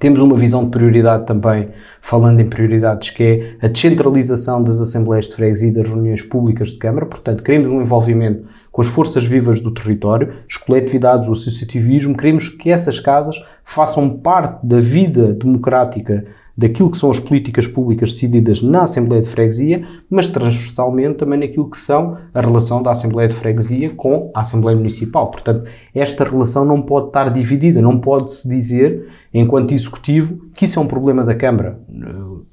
Temos 0.00 0.22
uma 0.22 0.34
visão 0.34 0.64
de 0.64 0.70
prioridade 0.70 1.26
também, 1.26 1.68
falando 2.00 2.40
em 2.40 2.48
prioridades, 2.48 3.10
que 3.10 3.22
é 3.22 3.66
a 3.66 3.68
descentralização 3.68 4.64
das 4.64 4.80
assembleias 4.80 5.26
de 5.26 5.34
freguesia 5.34 5.68
e 5.68 5.72
das 5.72 5.86
reuniões 5.86 6.22
públicas 6.22 6.70
de 6.70 6.78
Câmara. 6.78 7.04
Portanto, 7.04 7.42
queremos 7.42 7.70
um 7.70 7.82
envolvimento 7.82 8.44
com 8.72 8.80
as 8.80 8.88
forças 8.88 9.24
vivas 9.24 9.60
do 9.60 9.70
território, 9.70 10.32
as 10.48 10.56
coletividades, 10.56 11.28
o 11.28 11.32
associativismo. 11.32 12.16
Queremos 12.16 12.48
que 12.48 12.70
essas 12.70 12.98
casas 12.98 13.36
façam 13.62 14.08
parte 14.08 14.66
da 14.66 14.80
vida 14.80 15.34
democrática 15.34 16.24
daquilo 16.60 16.90
que 16.90 16.98
são 16.98 17.10
as 17.10 17.18
políticas 17.18 17.66
públicas 17.66 18.12
decididas 18.12 18.60
na 18.60 18.82
Assembleia 18.82 19.22
de 19.22 19.30
Freguesia, 19.30 19.82
mas 20.10 20.28
transversalmente 20.28 21.16
também 21.16 21.38
naquilo 21.38 21.70
que 21.70 21.78
são 21.78 22.18
a 22.34 22.40
relação 22.42 22.82
da 22.82 22.90
Assembleia 22.90 23.30
de 23.30 23.34
Freguesia 23.34 23.94
com 23.96 24.30
a 24.34 24.40
Assembleia 24.42 24.76
Municipal. 24.76 25.30
Portanto, 25.30 25.64
esta 25.94 26.22
relação 26.22 26.66
não 26.66 26.82
pode 26.82 27.06
estar 27.06 27.30
dividida, 27.30 27.80
não 27.80 27.98
pode-se 27.98 28.46
dizer, 28.46 29.08
enquanto 29.32 29.72
Executivo, 29.72 30.38
que 30.54 30.66
isso 30.66 30.78
é 30.78 30.82
um 30.82 30.86
problema 30.86 31.24
da 31.24 31.34
Câmara. 31.34 31.80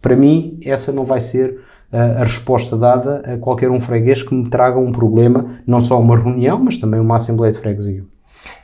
Para 0.01 0.15
mim, 0.15 0.57
essa 0.63 0.93
não 0.93 1.03
vai 1.03 1.19
ser 1.19 1.59
a 1.91 2.23
resposta 2.23 2.77
dada 2.77 3.21
a 3.25 3.37
qualquer 3.37 3.69
um 3.69 3.81
freguês 3.81 4.23
que 4.23 4.33
me 4.33 4.49
traga 4.49 4.79
um 4.79 4.91
problema, 4.93 5.59
não 5.67 5.81
só 5.81 5.99
uma 5.99 6.17
reunião, 6.17 6.63
mas 6.63 6.77
também 6.77 7.01
uma 7.01 7.17
Assembleia 7.17 7.51
de 7.51 7.59
Freguesia. 7.59 8.05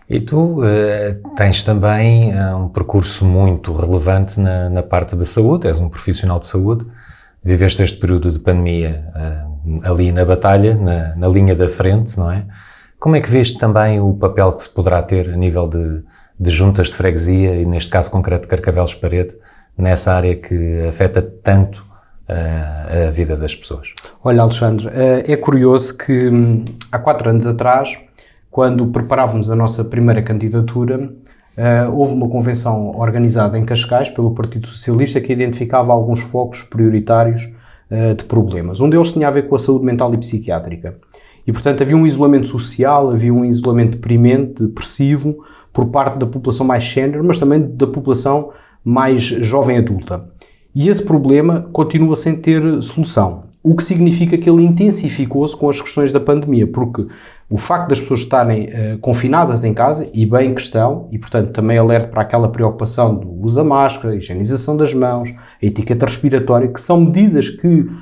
E 0.10 0.19
tu 0.19 0.62
uh, 0.62 1.36
tens 1.36 1.63
também 1.63 2.33
uh, 2.33 2.57
um 2.57 2.67
percurso 2.67 3.24
muito 3.24 3.72
relevante 3.72 4.39
na, 4.39 4.69
na, 4.69 4.83
parte 4.83 5.15
da 5.15 5.25
saúde, 5.25 5.67
és 5.67 5.79
um 5.79 5.89
profissional 5.89 6.39
de 6.39 6.48
saúde, 6.48 6.86
viveste 7.43 7.81
este 7.83 7.98
período 7.98 8.31
de 8.31 8.39
pandemia 8.39 9.05
uh, 9.15 9.79
ali 9.83 10.12
na 10.12 10.25
batalha, 10.25 10.75
na, 10.75 11.15
na, 11.15 11.27
linha 11.27 11.55
da 11.55 11.69
frente, 11.69 12.17
não 12.19 12.29
é? 12.29 12.45
Como 13.00 13.15
é 13.15 13.22
que 13.22 13.29
vês 13.29 13.51
também 13.53 14.00
o 14.00 14.13
papel 14.13 14.53
que 14.53 14.63
se 14.63 14.69
poderá 14.69 15.01
ter 15.01 15.29
a 15.29 15.38
nível 15.38 15.67
de, 15.67 16.03
de 16.39 16.51
juntas 16.51 16.88
de 16.88 16.95
freguesia, 16.95 17.55
e 17.55 17.65
neste 17.65 17.89
caso 17.89 18.10
concreto 18.12 18.48
Carcavelos 18.48 18.93
Parede, 18.93 19.38
nessa 19.77 20.13
área 20.13 20.36
que 20.36 20.86
afeta 20.88 21.22
tanto 21.22 21.86
a 22.25 23.12
vida 23.12 23.36
das 23.36 23.53
pessoas. 23.53 23.89
Olha, 24.24 24.41
Alexandre, 24.41 24.88
é 24.93 25.36
curioso 25.36 25.98
que 25.98 26.29
um, 26.29 26.63
há 26.89 26.98
quatro 26.98 27.29
anos 27.29 27.45
atrás, 27.45 27.98
quando 28.53 28.86
preparávamos 28.86 29.50
a 29.50 29.55
nossa 29.55 29.83
primeira 29.83 30.22
candidatura, 30.22 31.12
uh, 31.57 31.91
houve 31.91 32.13
uma 32.13 32.29
convenção 32.29 32.95
organizada 32.95 33.57
em 33.57 33.65
Cascais 33.65 34.12
pelo 34.12 34.36
Partido 34.36 34.67
Socialista 34.67 35.19
que 35.19 35.33
identificava 35.33 35.91
alguns 35.91 36.19
focos 36.19 36.62
prioritários 36.62 37.51
de 38.17 38.24
problemas. 38.24 38.79
Um 38.79 38.89
deles 38.89 39.12
tinha 39.12 39.27
a 39.27 39.31
ver 39.31 39.48
com 39.48 39.55
a 39.55 39.60
saúde 39.60 39.86
mental 39.86 40.12
e 40.15 40.17
psiquiátrica. 40.17 40.98
E, 41.45 41.51
portanto, 41.51 41.83
havia 41.83 41.95
um 41.95 42.07
isolamento 42.07 42.48
social, 42.48 43.12
havia 43.12 43.31
um 43.31 43.45
isolamento 43.45 43.91
deprimente, 43.91 44.63
depressivo, 44.65 45.45
por 45.72 45.88
parte 45.88 46.17
da 46.17 46.25
população 46.25 46.65
mais 46.65 46.83
sénior, 46.89 47.24
mas 47.24 47.38
também 47.38 47.62
da 47.62 47.86
população 47.86 48.50
mais 48.83 49.24
jovem 49.24 49.77
adulta. 49.77 50.27
E 50.74 50.89
esse 50.89 51.03
problema 51.03 51.69
continua 51.72 52.15
sem 52.15 52.36
ter 52.36 52.81
solução. 52.81 53.43
O 53.63 53.75
que 53.75 53.84
significa 53.84 54.38
que 54.38 54.50
ele 54.50 54.62
intensificou-se 54.62 55.55
com 55.55 55.70
as 55.70 55.82
questões 55.82 56.12
da 56.12 56.20
pandemia, 56.20 56.67
porque 56.67 57.08
o 57.50 57.58
facto 57.58 57.89
das 57.89 58.01
pessoas 58.01 58.20
estarem 58.20 58.65
uh, 58.65 58.98
confinadas 59.00 59.63
em 59.63 59.74
casa, 59.74 60.10
e 60.13 60.25
bem 60.25 60.53
que 60.53 60.60
estão, 60.60 61.08
e 61.13 61.17
portanto 61.17 61.51
também 61.51 61.77
alerta 61.77 62.10
para 62.10 62.24
aquela 62.24 62.50
preocupação 62.50 63.15
do 63.15 63.32
uso 63.41 63.55
da 63.55 63.63
máscara, 63.63 64.13
a 64.13 64.17
higienização 64.17 64.75
das 64.75 64.93
mãos, 64.93 65.34
a 65.62 65.65
etiqueta 65.65 66.05
respiratória, 66.05 66.67
que 66.67 66.82
são 66.82 67.00
medidas 67.00 67.48
que 67.48 67.67
uh, 67.67 67.93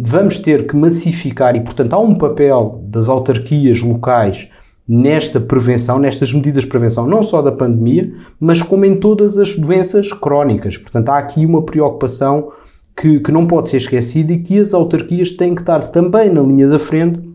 vamos 0.00 0.40
ter 0.40 0.66
que 0.66 0.74
massificar, 0.74 1.54
e 1.54 1.60
portanto 1.60 1.94
há 1.94 1.98
um 2.00 2.16
papel 2.16 2.82
das 2.88 3.08
autarquias 3.08 3.80
locais 3.80 4.50
nesta 4.88 5.38
prevenção, 5.38 6.00
nestas 6.00 6.32
medidas 6.32 6.64
de 6.64 6.68
prevenção, 6.68 7.06
não 7.06 7.22
só 7.22 7.40
da 7.40 7.52
pandemia, 7.52 8.12
mas 8.40 8.60
como 8.60 8.84
em 8.84 8.96
todas 8.96 9.38
as 9.38 9.54
doenças 9.54 10.12
crónicas. 10.12 10.76
Portanto, 10.76 11.10
há 11.10 11.18
aqui 11.18 11.46
uma 11.46 11.62
preocupação 11.62 12.50
que, 12.96 13.20
que 13.20 13.32
não 13.32 13.46
pode 13.46 13.68
ser 13.68 13.78
esquecida 13.78 14.32
e 14.32 14.38
que 14.38 14.58
as 14.58 14.74
autarquias 14.74 15.32
têm 15.32 15.54
que 15.54 15.62
estar 15.62 15.88
também 15.88 16.30
na 16.30 16.42
linha 16.42 16.68
da 16.68 16.78
frente 16.78 17.30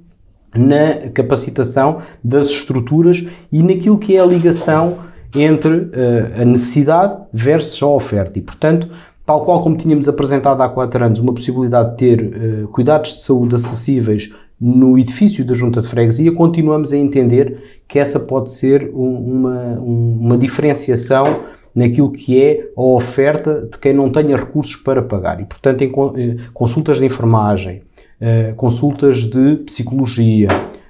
na 0.56 1.10
capacitação 1.14 2.00
das 2.24 2.48
estruturas 2.48 3.26
e 3.52 3.62
naquilo 3.62 3.98
que 3.98 4.16
é 4.16 4.22
a 4.22 4.26
ligação 4.26 5.00
entre 5.36 5.70
uh, 5.70 6.42
a 6.42 6.46
necessidade 6.46 7.24
versus 7.34 7.82
a 7.84 7.88
oferta. 7.88 8.40
E, 8.40 8.42
portanto, 8.42 8.90
tal 9.26 9.44
qual 9.44 9.62
como 9.62 9.76
tínhamos 9.76 10.08
apresentado 10.08 10.62
há 10.62 10.70
quatro 10.70 11.04
anos, 11.04 11.20
uma 11.20 11.34
possibilidade 11.34 11.92
de 11.92 11.98
ter 11.98 12.22
uh, 12.22 12.68
cuidados 12.70 13.18
de 13.18 13.24
saúde 13.24 13.56
acessíveis 13.56 14.32
no 14.60 14.98
edifício 14.98 15.44
da 15.44 15.54
Junta 15.54 15.82
de 15.82 15.88
Freguesia, 15.88 16.32
continuamos 16.32 16.94
a 16.94 16.98
entender 16.98 17.82
que 17.86 18.00
essa 18.00 18.18
pode 18.18 18.52
ser 18.52 18.90
uma, 18.94 19.78
uma 19.78 20.38
diferenciação 20.38 21.42
naquilo 21.76 22.10
que 22.10 22.42
é 22.42 22.70
a 22.76 22.82
oferta 22.82 23.68
de 23.70 23.78
quem 23.78 23.94
não 23.94 24.10
tenha 24.10 24.38
recursos 24.38 24.78
para 24.78 25.02
pagar. 25.02 25.42
E, 25.42 25.46
portanto, 25.46 25.82
em 25.82 25.88
eh, 25.90 26.38
consultas 26.54 27.00
de 27.00 27.06
enfermagem, 27.06 27.82
eh, 28.22 28.54
consultas 28.56 29.24
de 29.24 29.58
psicologia, 29.66 30.48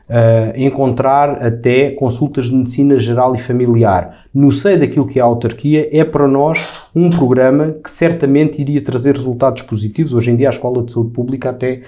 uh, 0.07 0.55
encontrar 0.55 1.43
até 1.43 1.89
consultas 1.89 2.45
de 2.45 2.53
medicina 2.53 2.99
geral 2.99 3.35
e 3.35 3.39
familiar 3.39 4.25
no 4.31 4.51
seio 4.51 4.79
daquilo 4.79 5.07
que 5.07 5.17
é 5.17 5.21
a 5.23 5.25
autarquia, 5.25 5.89
é 5.91 6.03
para 6.03 6.27
nós 6.27 6.87
um 6.95 7.09
programa 7.09 7.75
que 7.83 7.89
certamente 7.89 8.61
iria 8.61 8.79
trazer 8.81 9.15
resultados 9.15 9.63
positivos. 9.63 10.13
Hoje 10.13 10.29
em 10.29 10.35
dia, 10.35 10.49
a 10.49 10.51
Escola 10.51 10.83
de 10.83 10.91
Saúde 10.91 11.09
Pública 11.09 11.49
até 11.49 11.81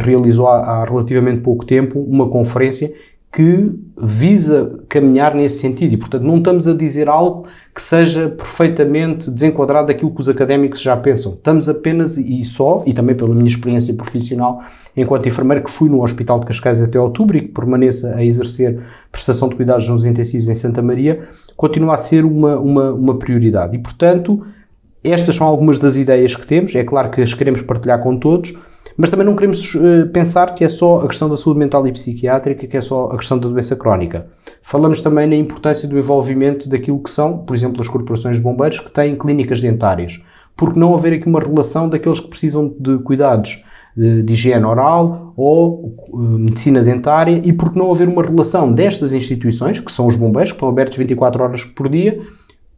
realizou 0.00 0.48
há 0.48 0.84
relativamente 0.84 1.40
pouco 1.40 1.66
tempo 1.66 2.00
uma 2.00 2.28
conferência 2.28 2.92
que 3.32 3.70
visa 4.00 4.80
caminhar 4.88 5.34
nesse 5.34 5.58
sentido 5.58 5.92
e, 5.92 5.96
portanto, 5.96 6.22
não 6.22 6.38
estamos 6.38 6.66
a 6.66 6.74
dizer 6.74 7.08
algo 7.08 7.46
que 7.74 7.82
seja 7.82 8.28
perfeitamente 8.28 9.30
desenquadrado 9.30 9.88
daquilo 9.88 10.14
que 10.14 10.20
os 10.20 10.28
académicos 10.28 10.80
já 10.80 10.96
pensam. 10.96 11.34
Estamos 11.34 11.68
apenas 11.68 12.16
e 12.16 12.42
só, 12.42 12.82
e 12.86 12.92
também 12.92 13.14
pela 13.14 13.34
minha 13.34 13.48
experiência 13.48 13.94
profissional 13.94 14.60
enquanto 14.96 15.28
enfermeiro, 15.28 15.62
que 15.62 15.70
fui 15.70 15.88
no 15.88 16.02
Hospital 16.02 16.40
de 16.40 16.46
Cascais 16.46 16.82
até 16.82 16.98
outubro 16.98 17.36
e 17.36 17.42
que 17.42 17.48
permaneça 17.48 18.14
a 18.14 18.24
exercer 18.24 18.80
prestação 19.12 19.48
de 19.48 19.54
cuidados 19.54 19.88
nos 19.88 20.06
intensivos 20.06 20.48
em 20.48 20.54
Santa 20.54 20.82
Maria, 20.82 21.28
continua 21.56 21.94
a 21.94 21.98
ser 21.98 22.24
uma, 22.24 22.58
uma, 22.58 22.92
uma 22.92 23.18
prioridade. 23.18 23.76
E, 23.76 23.78
portanto, 23.78 24.44
estas 25.04 25.36
são 25.36 25.46
algumas 25.46 25.78
das 25.78 25.96
ideias 25.96 26.34
que 26.34 26.46
temos. 26.46 26.74
É 26.74 26.82
claro 26.82 27.10
que 27.10 27.20
as 27.20 27.34
queremos 27.34 27.62
partilhar 27.62 28.02
com 28.02 28.16
todos 28.16 28.54
mas 28.98 29.10
também 29.10 29.24
não 29.24 29.36
queremos 29.36 29.76
uh, 29.76 30.08
pensar 30.12 30.56
que 30.56 30.64
é 30.64 30.68
só 30.68 31.02
a 31.02 31.06
questão 31.06 31.28
da 31.28 31.36
saúde 31.36 31.60
mental 31.60 31.86
e 31.86 31.92
psiquiátrica, 31.92 32.66
que 32.66 32.76
é 32.76 32.80
só 32.80 33.04
a 33.12 33.16
questão 33.16 33.38
da 33.38 33.48
doença 33.48 33.76
crónica. 33.76 34.26
Falamos 34.60 35.00
também 35.00 35.24
na 35.28 35.36
importância 35.36 35.88
do 35.88 35.96
envolvimento 35.96 36.68
daquilo 36.68 37.00
que 37.00 37.08
são, 37.08 37.38
por 37.38 37.54
exemplo, 37.54 37.80
as 37.80 37.86
corporações 37.86 38.36
de 38.36 38.42
bombeiros 38.42 38.80
que 38.80 38.90
têm 38.90 39.16
clínicas 39.16 39.62
dentárias. 39.62 40.20
Porque 40.56 40.80
não 40.80 40.92
haver 40.94 41.12
aqui 41.12 41.28
uma 41.28 41.38
relação 41.38 41.88
daqueles 41.88 42.18
que 42.18 42.26
precisam 42.26 42.74
de 42.76 42.98
cuidados 42.98 43.62
de, 43.96 44.24
de 44.24 44.32
higiene 44.32 44.64
oral 44.64 45.32
ou 45.36 45.94
uh, 46.08 46.18
medicina 46.18 46.82
dentária 46.82 47.40
e 47.44 47.52
porque 47.52 47.78
não 47.78 47.92
haver 47.92 48.08
uma 48.08 48.24
relação 48.24 48.72
destas 48.72 49.12
instituições, 49.12 49.78
que 49.78 49.92
são 49.92 50.08
os 50.08 50.16
bombeiros, 50.16 50.50
que 50.50 50.56
estão 50.56 50.68
abertos 50.68 50.98
24 50.98 51.44
horas 51.44 51.64
por 51.64 51.88
dia, 51.88 52.20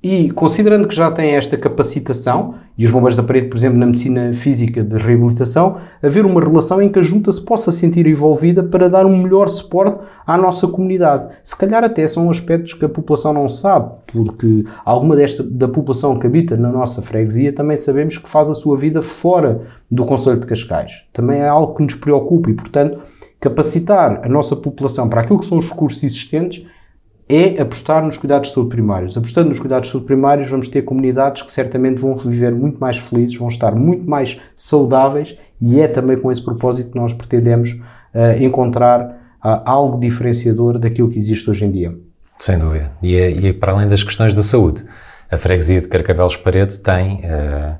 e 0.02 0.30
considerando 0.30 0.88
que 0.88 0.94
já 0.94 1.10
tem 1.10 1.32
esta 1.32 1.58
capacitação, 1.58 2.54
e 2.76 2.86
os 2.86 2.90
bombeiros 2.90 3.18
da 3.18 3.22
parede, 3.22 3.48
por 3.48 3.58
exemplo, 3.58 3.78
na 3.78 3.84
medicina 3.84 4.32
física 4.32 4.82
de 4.82 4.96
reabilitação, 4.96 5.76
haver 6.02 6.24
uma 6.24 6.40
relação 6.40 6.80
em 6.80 6.88
que 6.88 6.98
a 6.98 7.02
junta 7.02 7.30
se 7.30 7.44
possa 7.44 7.70
sentir 7.70 8.06
envolvida 8.06 8.62
para 8.62 8.88
dar 8.88 9.04
um 9.04 9.22
melhor 9.22 9.50
suporte 9.50 9.98
à 10.26 10.38
nossa 10.38 10.66
comunidade. 10.66 11.34
Se 11.44 11.54
calhar 11.54 11.84
até 11.84 12.08
são 12.08 12.30
aspectos 12.30 12.72
que 12.72 12.84
a 12.86 12.88
população 12.88 13.34
não 13.34 13.46
sabe, 13.50 13.92
porque 14.06 14.64
alguma 14.86 15.14
desta 15.14 15.42
da 15.42 15.68
população 15.68 16.18
que 16.18 16.26
habita 16.26 16.56
na 16.56 16.70
nossa 16.70 17.02
freguesia 17.02 17.52
também 17.52 17.76
sabemos 17.76 18.16
que 18.16 18.30
faz 18.30 18.48
a 18.48 18.54
sua 18.54 18.78
vida 18.78 19.02
fora 19.02 19.60
do 19.90 20.06
Conselho 20.06 20.40
de 20.40 20.46
Cascais. 20.46 21.04
Também 21.12 21.40
é 21.40 21.48
algo 21.48 21.74
que 21.74 21.82
nos 21.82 21.94
preocupa 21.94 22.48
e, 22.48 22.54
portanto, 22.54 23.00
capacitar 23.38 24.22
a 24.24 24.28
nossa 24.30 24.56
população 24.56 25.10
para 25.10 25.20
aquilo 25.20 25.40
que 25.40 25.46
são 25.46 25.58
os 25.58 25.68
recursos 25.68 26.02
existentes 26.02 26.64
é 27.30 27.60
apostar 27.60 28.04
nos 28.04 28.18
cuidados 28.18 28.48
de 28.48 28.54
saúde 28.54 28.70
primários. 28.70 29.16
Apostando 29.16 29.48
nos 29.48 29.60
cuidados 29.60 29.86
de 29.86 29.92
saúde 29.92 30.06
primários, 30.06 30.50
vamos 30.50 30.68
ter 30.68 30.82
comunidades 30.82 31.42
que 31.42 31.52
certamente 31.52 32.00
vão 32.00 32.16
viver 32.16 32.52
muito 32.52 32.78
mais 32.78 32.96
felizes, 32.96 33.36
vão 33.36 33.48
estar 33.48 33.74
muito 33.74 34.08
mais 34.08 34.40
saudáveis 34.56 35.36
e 35.60 35.80
é 35.80 35.86
também 35.86 36.18
com 36.18 36.32
esse 36.32 36.42
propósito 36.42 36.90
que 36.90 36.98
nós 36.98 37.14
pretendemos 37.14 37.72
uh, 37.72 38.42
encontrar 38.42 39.02
uh, 39.44 39.62
algo 39.64 40.00
diferenciador 40.00 40.78
daquilo 40.78 41.08
que 41.08 41.18
existe 41.18 41.48
hoje 41.48 41.64
em 41.64 41.70
dia. 41.70 41.94
Sem 42.38 42.58
dúvida. 42.58 42.90
E, 43.02 43.14
é, 43.14 43.30
e 43.30 43.46
é 43.48 43.52
para 43.52 43.72
além 43.72 43.86
das 43.86 44.02
questões 44.02 44.34
da 44.34 44.42
saúde, 44.42 44.84
a 45.30 45.36
freguesia 45.36 45.80
de 45.80 45.88
Carcavelos 45.88 46.36
Parede 46.36 46.78
tem 46.78 47.20
uh, 47.20 47.76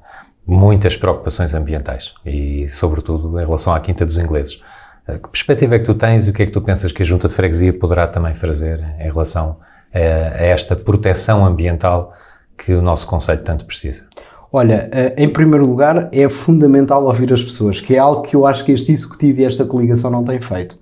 muitas 0.47 0.97
preocupações 0.97 1.55
ambientais 1.55 2.13
e, 2.25 2.69
sobretudo, 2.69 3.41
em 3.41 3.45
relação 3.45 3.75
à 3.75 3.81
Quinta 3.81 4.07
dos 4.07 4.19
Ingleses. 4.19 4.63
Que 5.19 5.29
perspectiva 5.29 5.75
é 5.77 5.79
que 5.79 5.85
tu 5.85 5.95
tens 5.95 6.27
e 6.27 6.31
o 6.31 6.33
que 6.33 6.43
é 6.43 6.47
que 6.47 6.53
tu 6.53 6.61
pensas 6.61 6.93
que 6.93 7.03
a 7.03 7.05
Junta 7.05 7.29
de 7.29 7.35
Freguesia 7.35 7.73
poderá 7.73 8.07
também 8.07 8.35
fazer 8.35 8.81
em 8.99 9.11
relação 9.11 9.57
a, 9.93 9.99
a 9.99 10.43
esta 10.43 10.77
proteção 10.77 11.45
ambiental 11.45 12.15
que 12.57 12.73
o 12.73 12.83
nosso 12.83 13.07
Conselho 13.07 13.43
tanto 13.43 13.65
precisa? 13.65 14.05
Olha, 14.53 14.89
eh, 14.93 15.15
em 15.17 15.29
primeiro 15.29 15.65
lugar, 15.65 16.09
é 16.13 16.29
fundamental 16.29 17.05
ouvir 17.05 17.33
as 17.33 17.43
pessoas, 17.43 17.81
que 17.81 17.95
é 17.95 17.99
algo 17.99 18.23
que 18.23 18.35
eu 18.35 18.47
acho 18.47 18.65
que 18.65 18.73
este 18.73 18.91
Executivo 18.91 19.41
e 19.41 19.45
esta 19.45 19.65
coligação 19.65 20.11
não 20.11 20.25
têm 20.25 20.41
feito. 20.41 20.77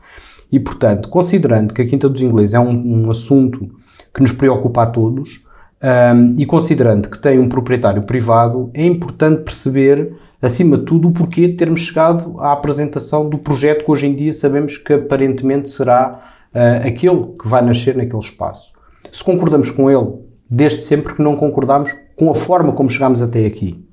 E, 0.50 0.58
portanto, 0.58 1.08
considerando 1.11 1.75
que 1.75 1.82
a 1.82 1.87
Quinta 1.87 2.08
dos 2.08 2.23
Ingleses 2.23 2.54
é 2.54 2.61
um, 2.61 3.04
um 3.04 3.11
assunto 3.11 3.68
que 4.14 4.23
nos 4.23 4.32
preocupa 4.32 4.85
a 4.85 4.87
todos, 4.87 5.42
um, 5.82 6.35
e 6.38 6.47
considerando 6.47 7.08
que 7.08 7.18
tem 7.18 7.38
um 7.38 7.49
proprietário 7.49 8.02
privado, 8.02 8.70
é 8.73 8.85
importante 8.85 9.42
perceber 9.42 10.12
acima 10.40 10.78
de 10.78 10.85
tudo, 10.85 11.09
o 11.09 11.12
porquê 11.12 11.49
de 11.49 11.54
termos 11.54 11.80
chegado 11.80 12.38
à 12.40 12.52
apresentação 12.52 13.28
do 13.28 13.38
projeto 13.38 13.85
que 13.85 13.90
hoje 13.90 14.07
em 14.07 14.14
dia 14.14 14.33
sabemos 14.33 14.76
que 14.76 14.92
aparentemente 14.92 15.68
será 15.68 16.21
uh, 16.54 16.87
aquele 16.87 17.35
que 17.40 17.49
vai 17.49 17.62
nascer 17.62 17.97
naquele 17.97 18.23
espaço. 18.23 18.73
Se 19.11 19.23
concordamos 19.25 19.71
com 19.71 19.90
ele, 19.90 20.14
desde 20.49 20.83
sempre 20.83 21.14
que 21.14 21.23
não 21.23 21.37
concordamos 21.37 21.95
com 22.16 22.30
a 22.30 22.35
forma 22.35 22.73
como 22.73 22.88
chegámos 22.88 23.21
até 23.21 23.45
aqui. 23.47 23.85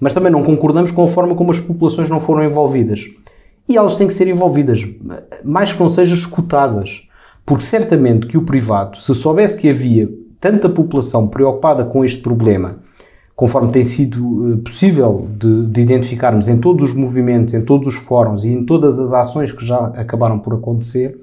Mas 0.00 0.12
também 0.12 0.32
não 0.32 0.42
concordamos 0.42 0.90
com 0.90 1.04
a 1.04 1.08
forma 1.08 1.34
como 1.34 1.50
as 1.50 1.60
populações 1.60 2.10
não 2.10 2.20
foram 2.20 2.44
envolvidas. 2.44 3.08
E 3.68 3.76
elas 3.76 3.96
têm 3.96 4.06
que 4.06 4.14
ser 4.14 4.28
envolvidas, 4.28 4.86
mais 5.44 5.72
que 5.72 5.80
não 5.80 5.88
sejam 5.88 6.14
escutadas. 6.16 7.08
Porque 7.46 7.64
certamente 7.64 8.26
que 8.26 8.36
o 8.36 8.42
privado, 8.42 8.98
se 9.00 9.14
soubesse 9.14 9.56
que 9.56 9.68
havia 9.68 10.08
tanta 10.40 10.68
população 10.68 11.28
preocupada 11.28 11.84
com 11.84 12.04
este 12.04 12.20
problema 12.20 12.80
conforme 13.36 13.72
tem 13.72 13.84
sido 13.84 14.52
eh, 14.52 14.56
possível 14.64 15.28
de, 15.38 15.66
de, 15.66 15.80
identificarmos 15.80 16.48
em 16.48 16.58
todos 16.58 16.90
os 16.90 16.94
movimentos, 16.94 17.54
em 17.54 17.64
todos 17.64 17.88
os 17.88 17.94
fóruns 17.96 18.44
e 18.44 18.48
em 18.48 18.64
todas 18.64 19.00
as 19.00 19.12
ações 19.12 19.52
que 19.52 19.64
já 19.64 19.86
acabaram 19.96 20.38
por 20.38 20.54
acontecer, 20.54 21.18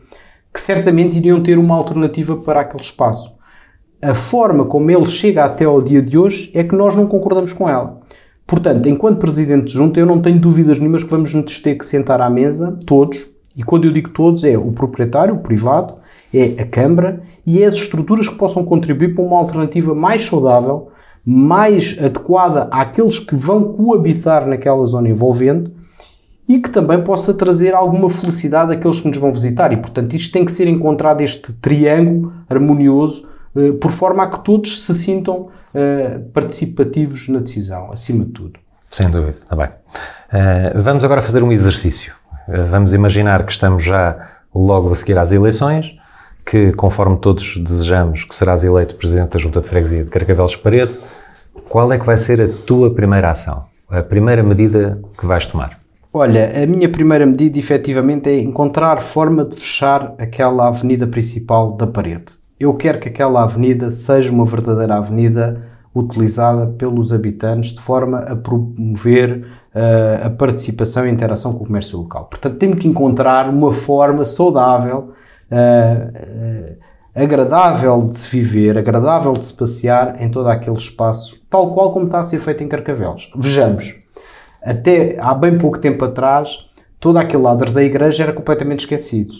que 0.53 0.60
certamente 0.60 1.18
iriam 1.18 1.41
ter 1.41 1.58
uma 1.58 1.75
alternativa 1.75 2.36
para 2.36 2.62
aquele 2.62 2.84
espaço. 2.84 3.32
A 4.01 4.13
forma 4.13 4.65
como 4.65 4.89
ele 4.91 5.06
chega 5.06 5.46
até 5.46 5.63
ao 5.63 5.82
dia 5.82 6.01
de 6.01 6.18
hoje 6.18 6.51
é 6.53 6.63
que 6.63 6.75
nós 6.75 6.96
não 6.96 7.08
concordamos 7.08 7.53
com 7.53 7.70
ela. 7.70 8.01
Portanto, 8.46 8.89
enquanto 8.89 9.20
Presidente 9.20 9.68
de 9.68 9.74
Junta, 9.74 10.00
eu 10.00 10.06
não 10.06 10.20
tenho 10.20 10.39
dúvidas 10.39 10.77
nenhumas 10.77 11.03
que 11.03 11.10
vamos 11.10 11.34
nos 11.34 11.60
ter 11.60 11.75
que 11.75 11.86
sentar 11.86 12.20
à 12.20 12.30
mesa, 12.30 12.77
todos, 12.86 13.30
e 13.56 13.63
quando 13.63 13.86
eu 13.86 13.94
digo 13.94 14.10
todos, 14.10 14.44
é 14.44 14.58
o 14.58 14.72
proprietário, 14.72 15.36
o 15.36 15.39
privado, 15.39 15.94
é 16.34 16.62
a 16.62 16.65
Câmara 16.65 17.22
e 17.46 17.62
é 17.62 17.65
as 17.65 17.75
estruturas 17.75 18.27
que 18.27 18.36
possam 18.36 18.65
contribuir 18.65 19.13
para 19.13 19.24
uma 19.24 19.38
alternativa 19.38 19.94
mais 19.94 20.25
saudável 20.25 20.89
mais 21.25 21.96
adequada 22.00 22.68
àqueles 22.72 23.20
que 23.20 23.36
vão 23.36 23.63
coabitar 23.74 24.48
naquela 24.48 24.86
zona 24.86 25.10
envolvente 25.10 25.72
e 26.48 26.60
que 26.60 26.70
também 26.70 27.01
possa 27.04 27.34
trazer 27.34 27.74
alguma 27.74 28.10
felicidade 28.10 28.74
àqueles 28.74 29.00
que 29.00 29.08
nos 29.08 29.18
vão 29.18 29.32
visitar. 29.32 29.72
E, 29.72 29.78
portanto, 29.78 30.13
isto 30.16 30.34
tem 30.34 30.44
que 30.44 30.51
ser 30.51 30.68
encontrado, 30.68 31.22
este 31.22 31.54
triângulo 31.54 32.34
harmonioso, 32.50 33.28
eh, 33.56 33.72
por 33.74 33.92
forma 33.92 34.24
a 34.24 34.28
que 34.28 34.44
todos 34.44 34.86
se 34.86 34.94
sintam 34.94 35.48
eh, 35.74 36.20
participativos 36.34 37.30
na 37.30 37.40
decisão, 37.40 37.92
acima 37.92 38.25
de 38.25 38.32
tudo. 38.32 38.60
Sem 38.90 39.10
dúvida, 39.10 39.38
está 39.42 39.56
bem. 39.56 39.68
Uh, 39.68 40.82
vamos 40.82 41.04
agora 41.06 41.22
fazer 41.22 41.42
um 41.44 41.51
exercício. 41.51 42.13
Vamos 42.70 42.94
imaginar 42.94 43.46
que 43.46 43.51
estamos 43.54 43.84
já 43.84 44.30
logo 44.54 44.92
a 44.92 44.96
seguir 44.96 45.18
às 45.18 45.32
eleições, 45.32 45.96
que 46.45 46.71
conforme 46.74 47.17
todos 47.17 47.57
desejamos 47.57 48.24
que 48.24 48.36
serás 48.36 48.63
eleito 48.63 48.95
Presidente 48.95 49.31
da 49.31 49.39
Junta 49.39 49.62
de 49.62 49.67
Freguesia 49.67 50.03
de 50.03 50.10
Carcavelos 50.10 50.55
Parede, 50.55 50.98
qual 51.69 51.91
é 51.91 52.00
que 52.00 52.05
vai 52.05 52.17
ser 52.17 52.41
a 52.41 52.48
tua 52.65 52.93
primeira 52.93 53.31
ação? 53.31 53.65
A 53.89 54.01
primeira 54.01 54.41
medida 54.43 55.01
que 55.17 55.25
vais 55.25 55.45
tomar? 55.45 55.79
Olha, 56.13 56.62
a 56.62 56.65
minha 56.65 56.89
primeira 56.89 57.25
medida 57.25 57.57
efetivamente 57.57 58.29
é 58.29 58.39
encontrar 58.39 59.01
forma 59.01 59.45
de 59.45 59.55
fechar 59.55 60.13
aquela 60.17 60.67
avenida 60.67 61.07
principal 61.07 61.71
da 61.71 61.88
parede. 61.88 62.33
Eu 62.60 62.74
quero 62.74 63.00
que 63.00 63.07
aquela 63.07 63.43
avenida 63.43 63.89
seja 63.89 64.31
uma 64.31 64.45
verdadeira 64.45 64.98
avenida 64.98 65.71
utilizada 65.95 66.67
pelos 66.67 67.12
habitantes 67.12 67.74
de 67.74 67.81
forma 67.81 68.19
a 68.19 68.36
promover 68.36 69.45
uh, 69.74 70.25
a 70.25 70.29
participação 70.29 71.05
e 71.05 71.10
a 71.10 71.12
interação 71.12 71.53
com 71.53 71.63
o 71.63 71.67
comércio 71.67 71.98
local. 71.98 72.25
Portanto, 72.25 72.57
temos 72.57 72.79
que 72.79 72.88
encontrar 72.88 73.50
uma 73.50 73.74
forma 73.74 74.24
saudável, 74.24 75.12
uh, 75.51 76.77
agradável 77.13 78.00
de 78.00 78.15
se 78.15 78.29
viver, 78.29 78.77
agradável 78.77 79.34
de 79.34 79.46
se 79.46 79.53
passear 79.53 80.22
em 80.22 80.29
todo 80.29 80.48
aquele 80.48 80.77
espaço, 80.77 81.38
tal 81.50 81.74
qual 81.74 81.91
como 81.91 82.05
está 82.05 82.20
a 82.20 82.24
ser 82.24 82.39
feito 82.39 82.63
em 82.63 82.67
Carcavelos. 82.67 83.29
Vejamos, 83.36 83.93
até 84.62 85.17
há 85.20 85.34
bem 85.34 85.58
pouco 85.58 85.79
tempo 85.79 86.05
atrás, 86.05 86.58
todo 87.00 87.17
aquele 87.17 87.43
lado 87.43 87.65
da 87.72 87.84
igreja 87.84 88.24
era 88.24 88.34
completamente 88.34 88.81
esquecido. 88.81 89.34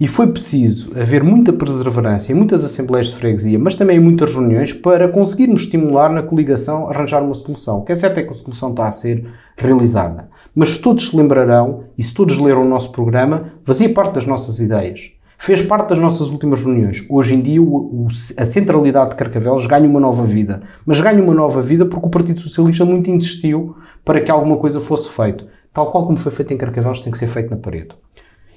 E 0.00 0.08
foi 0.08 0.26
preciso 0.26 0.90
haver 0.98 1.22
muita 1.22 1.52
perseverança 1.52 2.32
em 2.32 2.34
muitas 2.34 2.64
assembleias 2.64 3.08
de 3.08 3.16
freguesia, 3.16 3.58
mas 3.58 3.76
também 3.76 3.98
em 3.98 4.00
muitas 4.00 4.32
reuniões, 4.32 4.72
para 4.72 5.08
conseguirmos 5.08 5.62
estimular 5.62 6.10
na 6.10 6.22
coligação 6.22 6.88
arranjar 6.88 7.22
uma 7.22 7.34
solução. 7.34 7.78
O 7.78 7.84
que 7.84 7.92
é 7.92 7.96
certo 7.96 8.18
é 8.18 8.22
que 8.24 8.32
a 8.32 8.34
solução 8.34 8.70
está 8.70 8.88
a 8.88 8.90
ser 8.90 9.24
realizada. 9.56 10.28
Mas 10.52 10.70
se 10.70 10.80
todos 10.80 11.08
se 11.08 11.16
lembrarão, 11.16 11.84
e 11.96 12.02
se 12.02 12.12
todos 12.12 12.38
leram 12.38 12.62
o 12.62 12.68
nosso 12.68 12.90
programa, 12.90 13.52
fazia 13.62 13.92
parte 13.92 14.14
das 14.14 14.26
nossas 14.26 14.58
ideias. 14.58 15.13
Fez 15.38 15.62
parte 15.62 15.90
das 15.90 15.98
nossas 15.98 16.28
últimas 16.28 16.64
reuniões. 16.64 17.04
Hoje 17.08 17.34
em 17.34 17.40
dia, 17.40 17.60
o, 17.60 17.66
o, 17.66 18.08
a 18.36 18.46
centralidade 18.46 19.10
de 19.10 19.16
Carcavelos 19.16 19.66
ganha 19.66 19.88
uma 19.88 20.00
nova 20.00 20.24
vida. 20.24 20.62
Mas 20.86 21.00
ganha 21.00 21.22
uma 21.22 21.34
nova 21.34 21.60
vida 21.60 21.84
porque 21.84 22.06
o 22.06 22.10
Partido 22.10 22.40
Socialista 22.40 22.84
muito 22.84 23.10
insistiu 23.10 23.76
para 24.04 24.20
que 24.20 24.30
alguma 24.30 24.56
coisa 24.56 24.80
fosse 24.80 25.10
feito. 25.10 25.46
Tal 25.72 25.90
qual 25.90 26.06
como 26.06 26.16
foi 26.16 26.30
feito 26.30 26.54
em 26.54 26.56
Carcavelos, 26.56 27.00
tem 27.00 27.12
que 27.12 27.18
ser 27.18 27.26
feito 27.26 27.50
na 27.50 27.56
parede. 27.56 27.88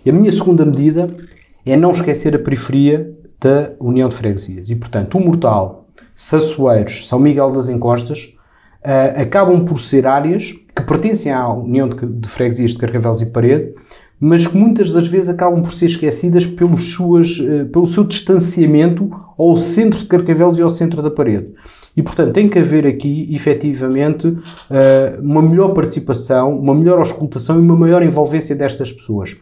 E 0.05 0.09
a 0.09 0.13
minha 0.13 0.31
segunda 0.31 0.63
medida 0.63 1.13
é 1.65 1.75
não 1.75 1.91
esquecer 1.91 2.35
a 2.35 2.39
periferia 2.39 3.13
da 3.39 3.73
União 3.79 4.07
de 4.07 4.15
Freguesias. 4.15 4.69
E, 4.69 4.75
portanto, 4.75 5.17
o 5.17 5.21
Mortal, 5.21 5.87
Sassueiros, 6.15 7.07
São 7.07 7.19
Miguel 7.19 7.51
das 7.51 7.69
Encostas, 7.69 8.33
uh, 8.83 9.21
acabam 9.21 9.65
por 9.65 9.79
ser 9.79 10.07
áreas 10.07 10.53
que 10.75 10.83
pertencem 10.83 11.31
à 11.31 11.51
União 11.51 11.89
de, 11.89 12.05
de 12.05 12.29
Freguesias 12.29 12.71
de 12.71 12.77
Carcavelos 12.77 13.21
e 13.21 13.27
Parede, 13.27 13.73
mas 14.19 14.47
que 14.47 14.57
muitas 14.57 14.91
das 14.91 15.07
vezes 15.07 15.29
acabam 15.29 15.61
por 15.61 15.71
ser 15.71 15.85
esquecidas 15.85 16.45
pelos 16.45 16.93
suas, 16.93 17.39
uh, 17.39 17.65
pelo 17.71 17.85
seu 17.85 18.03
distanciamento 18.03 19.09
ao 19.37 19.55
centro 19.57 19.99
de 19.99 20.05
Carcavelos 20.05 20.57
e 20.57 20.61
ao 20.61 20.69
centro 20.69 21.01
da 21.01 21.11
parede. 21.11 21.49
E, 21.95 22.03
portanto, 22.03 22.33
tem 22.33 22.47
que 22.47 22.59
haver 22.59 22.85
aqui, 22.85 23.27
efetivamente, 23.33 24.27
uh, 24.27 24.39
uma 25.21 25.41
melhor 25.41 25.73
participação, 25.73 26.57
uma 26.57 26.75
melhor 26.75 26.99
auscultação 26.99 27.57
e 27.57 27.61
uma 27.61 27.75
maior 27.75 28.03
envolvência 28.03 28.55
destas 28.55 28.91
pessoas 28.91 29.35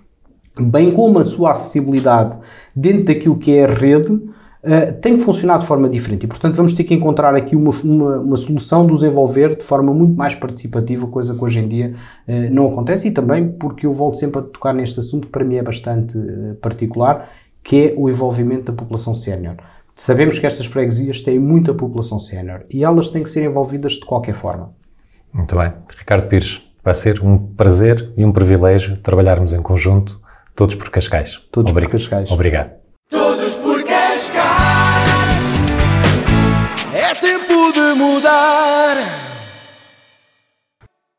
bem 0.59 0.91
como 0.91 1.19
a 1.19 1.23
sua 1.23 1.51
acessibilidade 1.51 2.37
dentro 2.75 3.03
daquilo 3.05 3.37
que 3.37 3.55
é 3.55 3.65
a 3.65 3.67
rede, 3.67 4.19
uh, 4.65 4.93
tem 4.99 5.17
que 5.17 5.23
funcionar 5.23 5.57
de 5.57 5.65
forma 5.65 5.87
diferente. 5.87 6.23
E, 6.23 6.27
portanto, 6.27 6.55
vamos 6.55 6.73
ter 6.73 6.83
que 6.83 6.93
encontrar 6.93 7.35
aqui 7.35 7.55
uma, 7.55 7.71
uma, 7.83 8.17
uma, 8.17 8.35
solução 8.35 8.85
de 8.85 8.91
os 8.91 9.03
envolver 9.03 9.55
de 9.55 9.63
forma 9.63 9.93
muito 9.93 10.15
mais 10.15 10.35
participativa, 10.35 11.07
coisa 11.07 11.35
que 11.35 11.43
hoje 11.43 11.59
em 11.59 11.67
dia 11.67 11.93
uh, 12.27 12.53
não 12.53 12.67
acontece, 12.67 13.07
e 13.07 13.11
também 13.11 13.47
porque 13.47 13.85
eu 13.85 13.93
volto 13.93 14.17
sempre 14.17 14.39
a 14.39 14.43
tocar 14.43 14.73
neste 14.73 14.99
assunto 14.99 15.27
que 15.27 15.31
para 15.31 15.43
mim 15.43 15.55
é 15.55 15.63
bastante 15.63 16.17
uh, 16.17 16.55
particular, 16.61 17.29
que 17.63 17.87
é 17.87 17.93
o 17.95 18.09
envolvimento 18.09 18.71
da 18.71 18.73
população 18.73 19.13
sénior. 19.13 19.55
Sabemos 19.95 20.37
que 20.37 20.45
estas 20.45 20.65
freguesias 20.65 21.21
têm 21.21 21.39
muita 21.39 21.73
população 21.73 22.19
sénior 22.19 22.65
e 22.69 22.83
elas 22.83 23.07
têm 23.07 23.23
que 23.23 23.29
ser 23.29 23.45
envolvidas 23.45 23.93
de 23.93 24.05
qualquer 24.05 24.33
forma. 24.33 24.73
Muito 25.33 25.55
bem. 25.55 25.71
Ricardo 25.97 26.27
Pires, 26.27 26.61
vai 26.83 26.93
ser 26.93 27.23
um 27.23 27.37
prazer 27.37 28.11
e 28.17 28.25
um 28.25 28.31
privilégio 28.31 28.97
trabalharmos 28.97 29.53
em 29.53 29.61
conjunto 29.61 30.19
Todos 30.55 30.75
por 30.75 30.89
Cascais. 30.89 31.39
Todos 31.51 31.71
por 31.71 31.87
Cascais. 31.89 32.31
Obrigado. 32.31 32.84
mudar. 37.95 39.24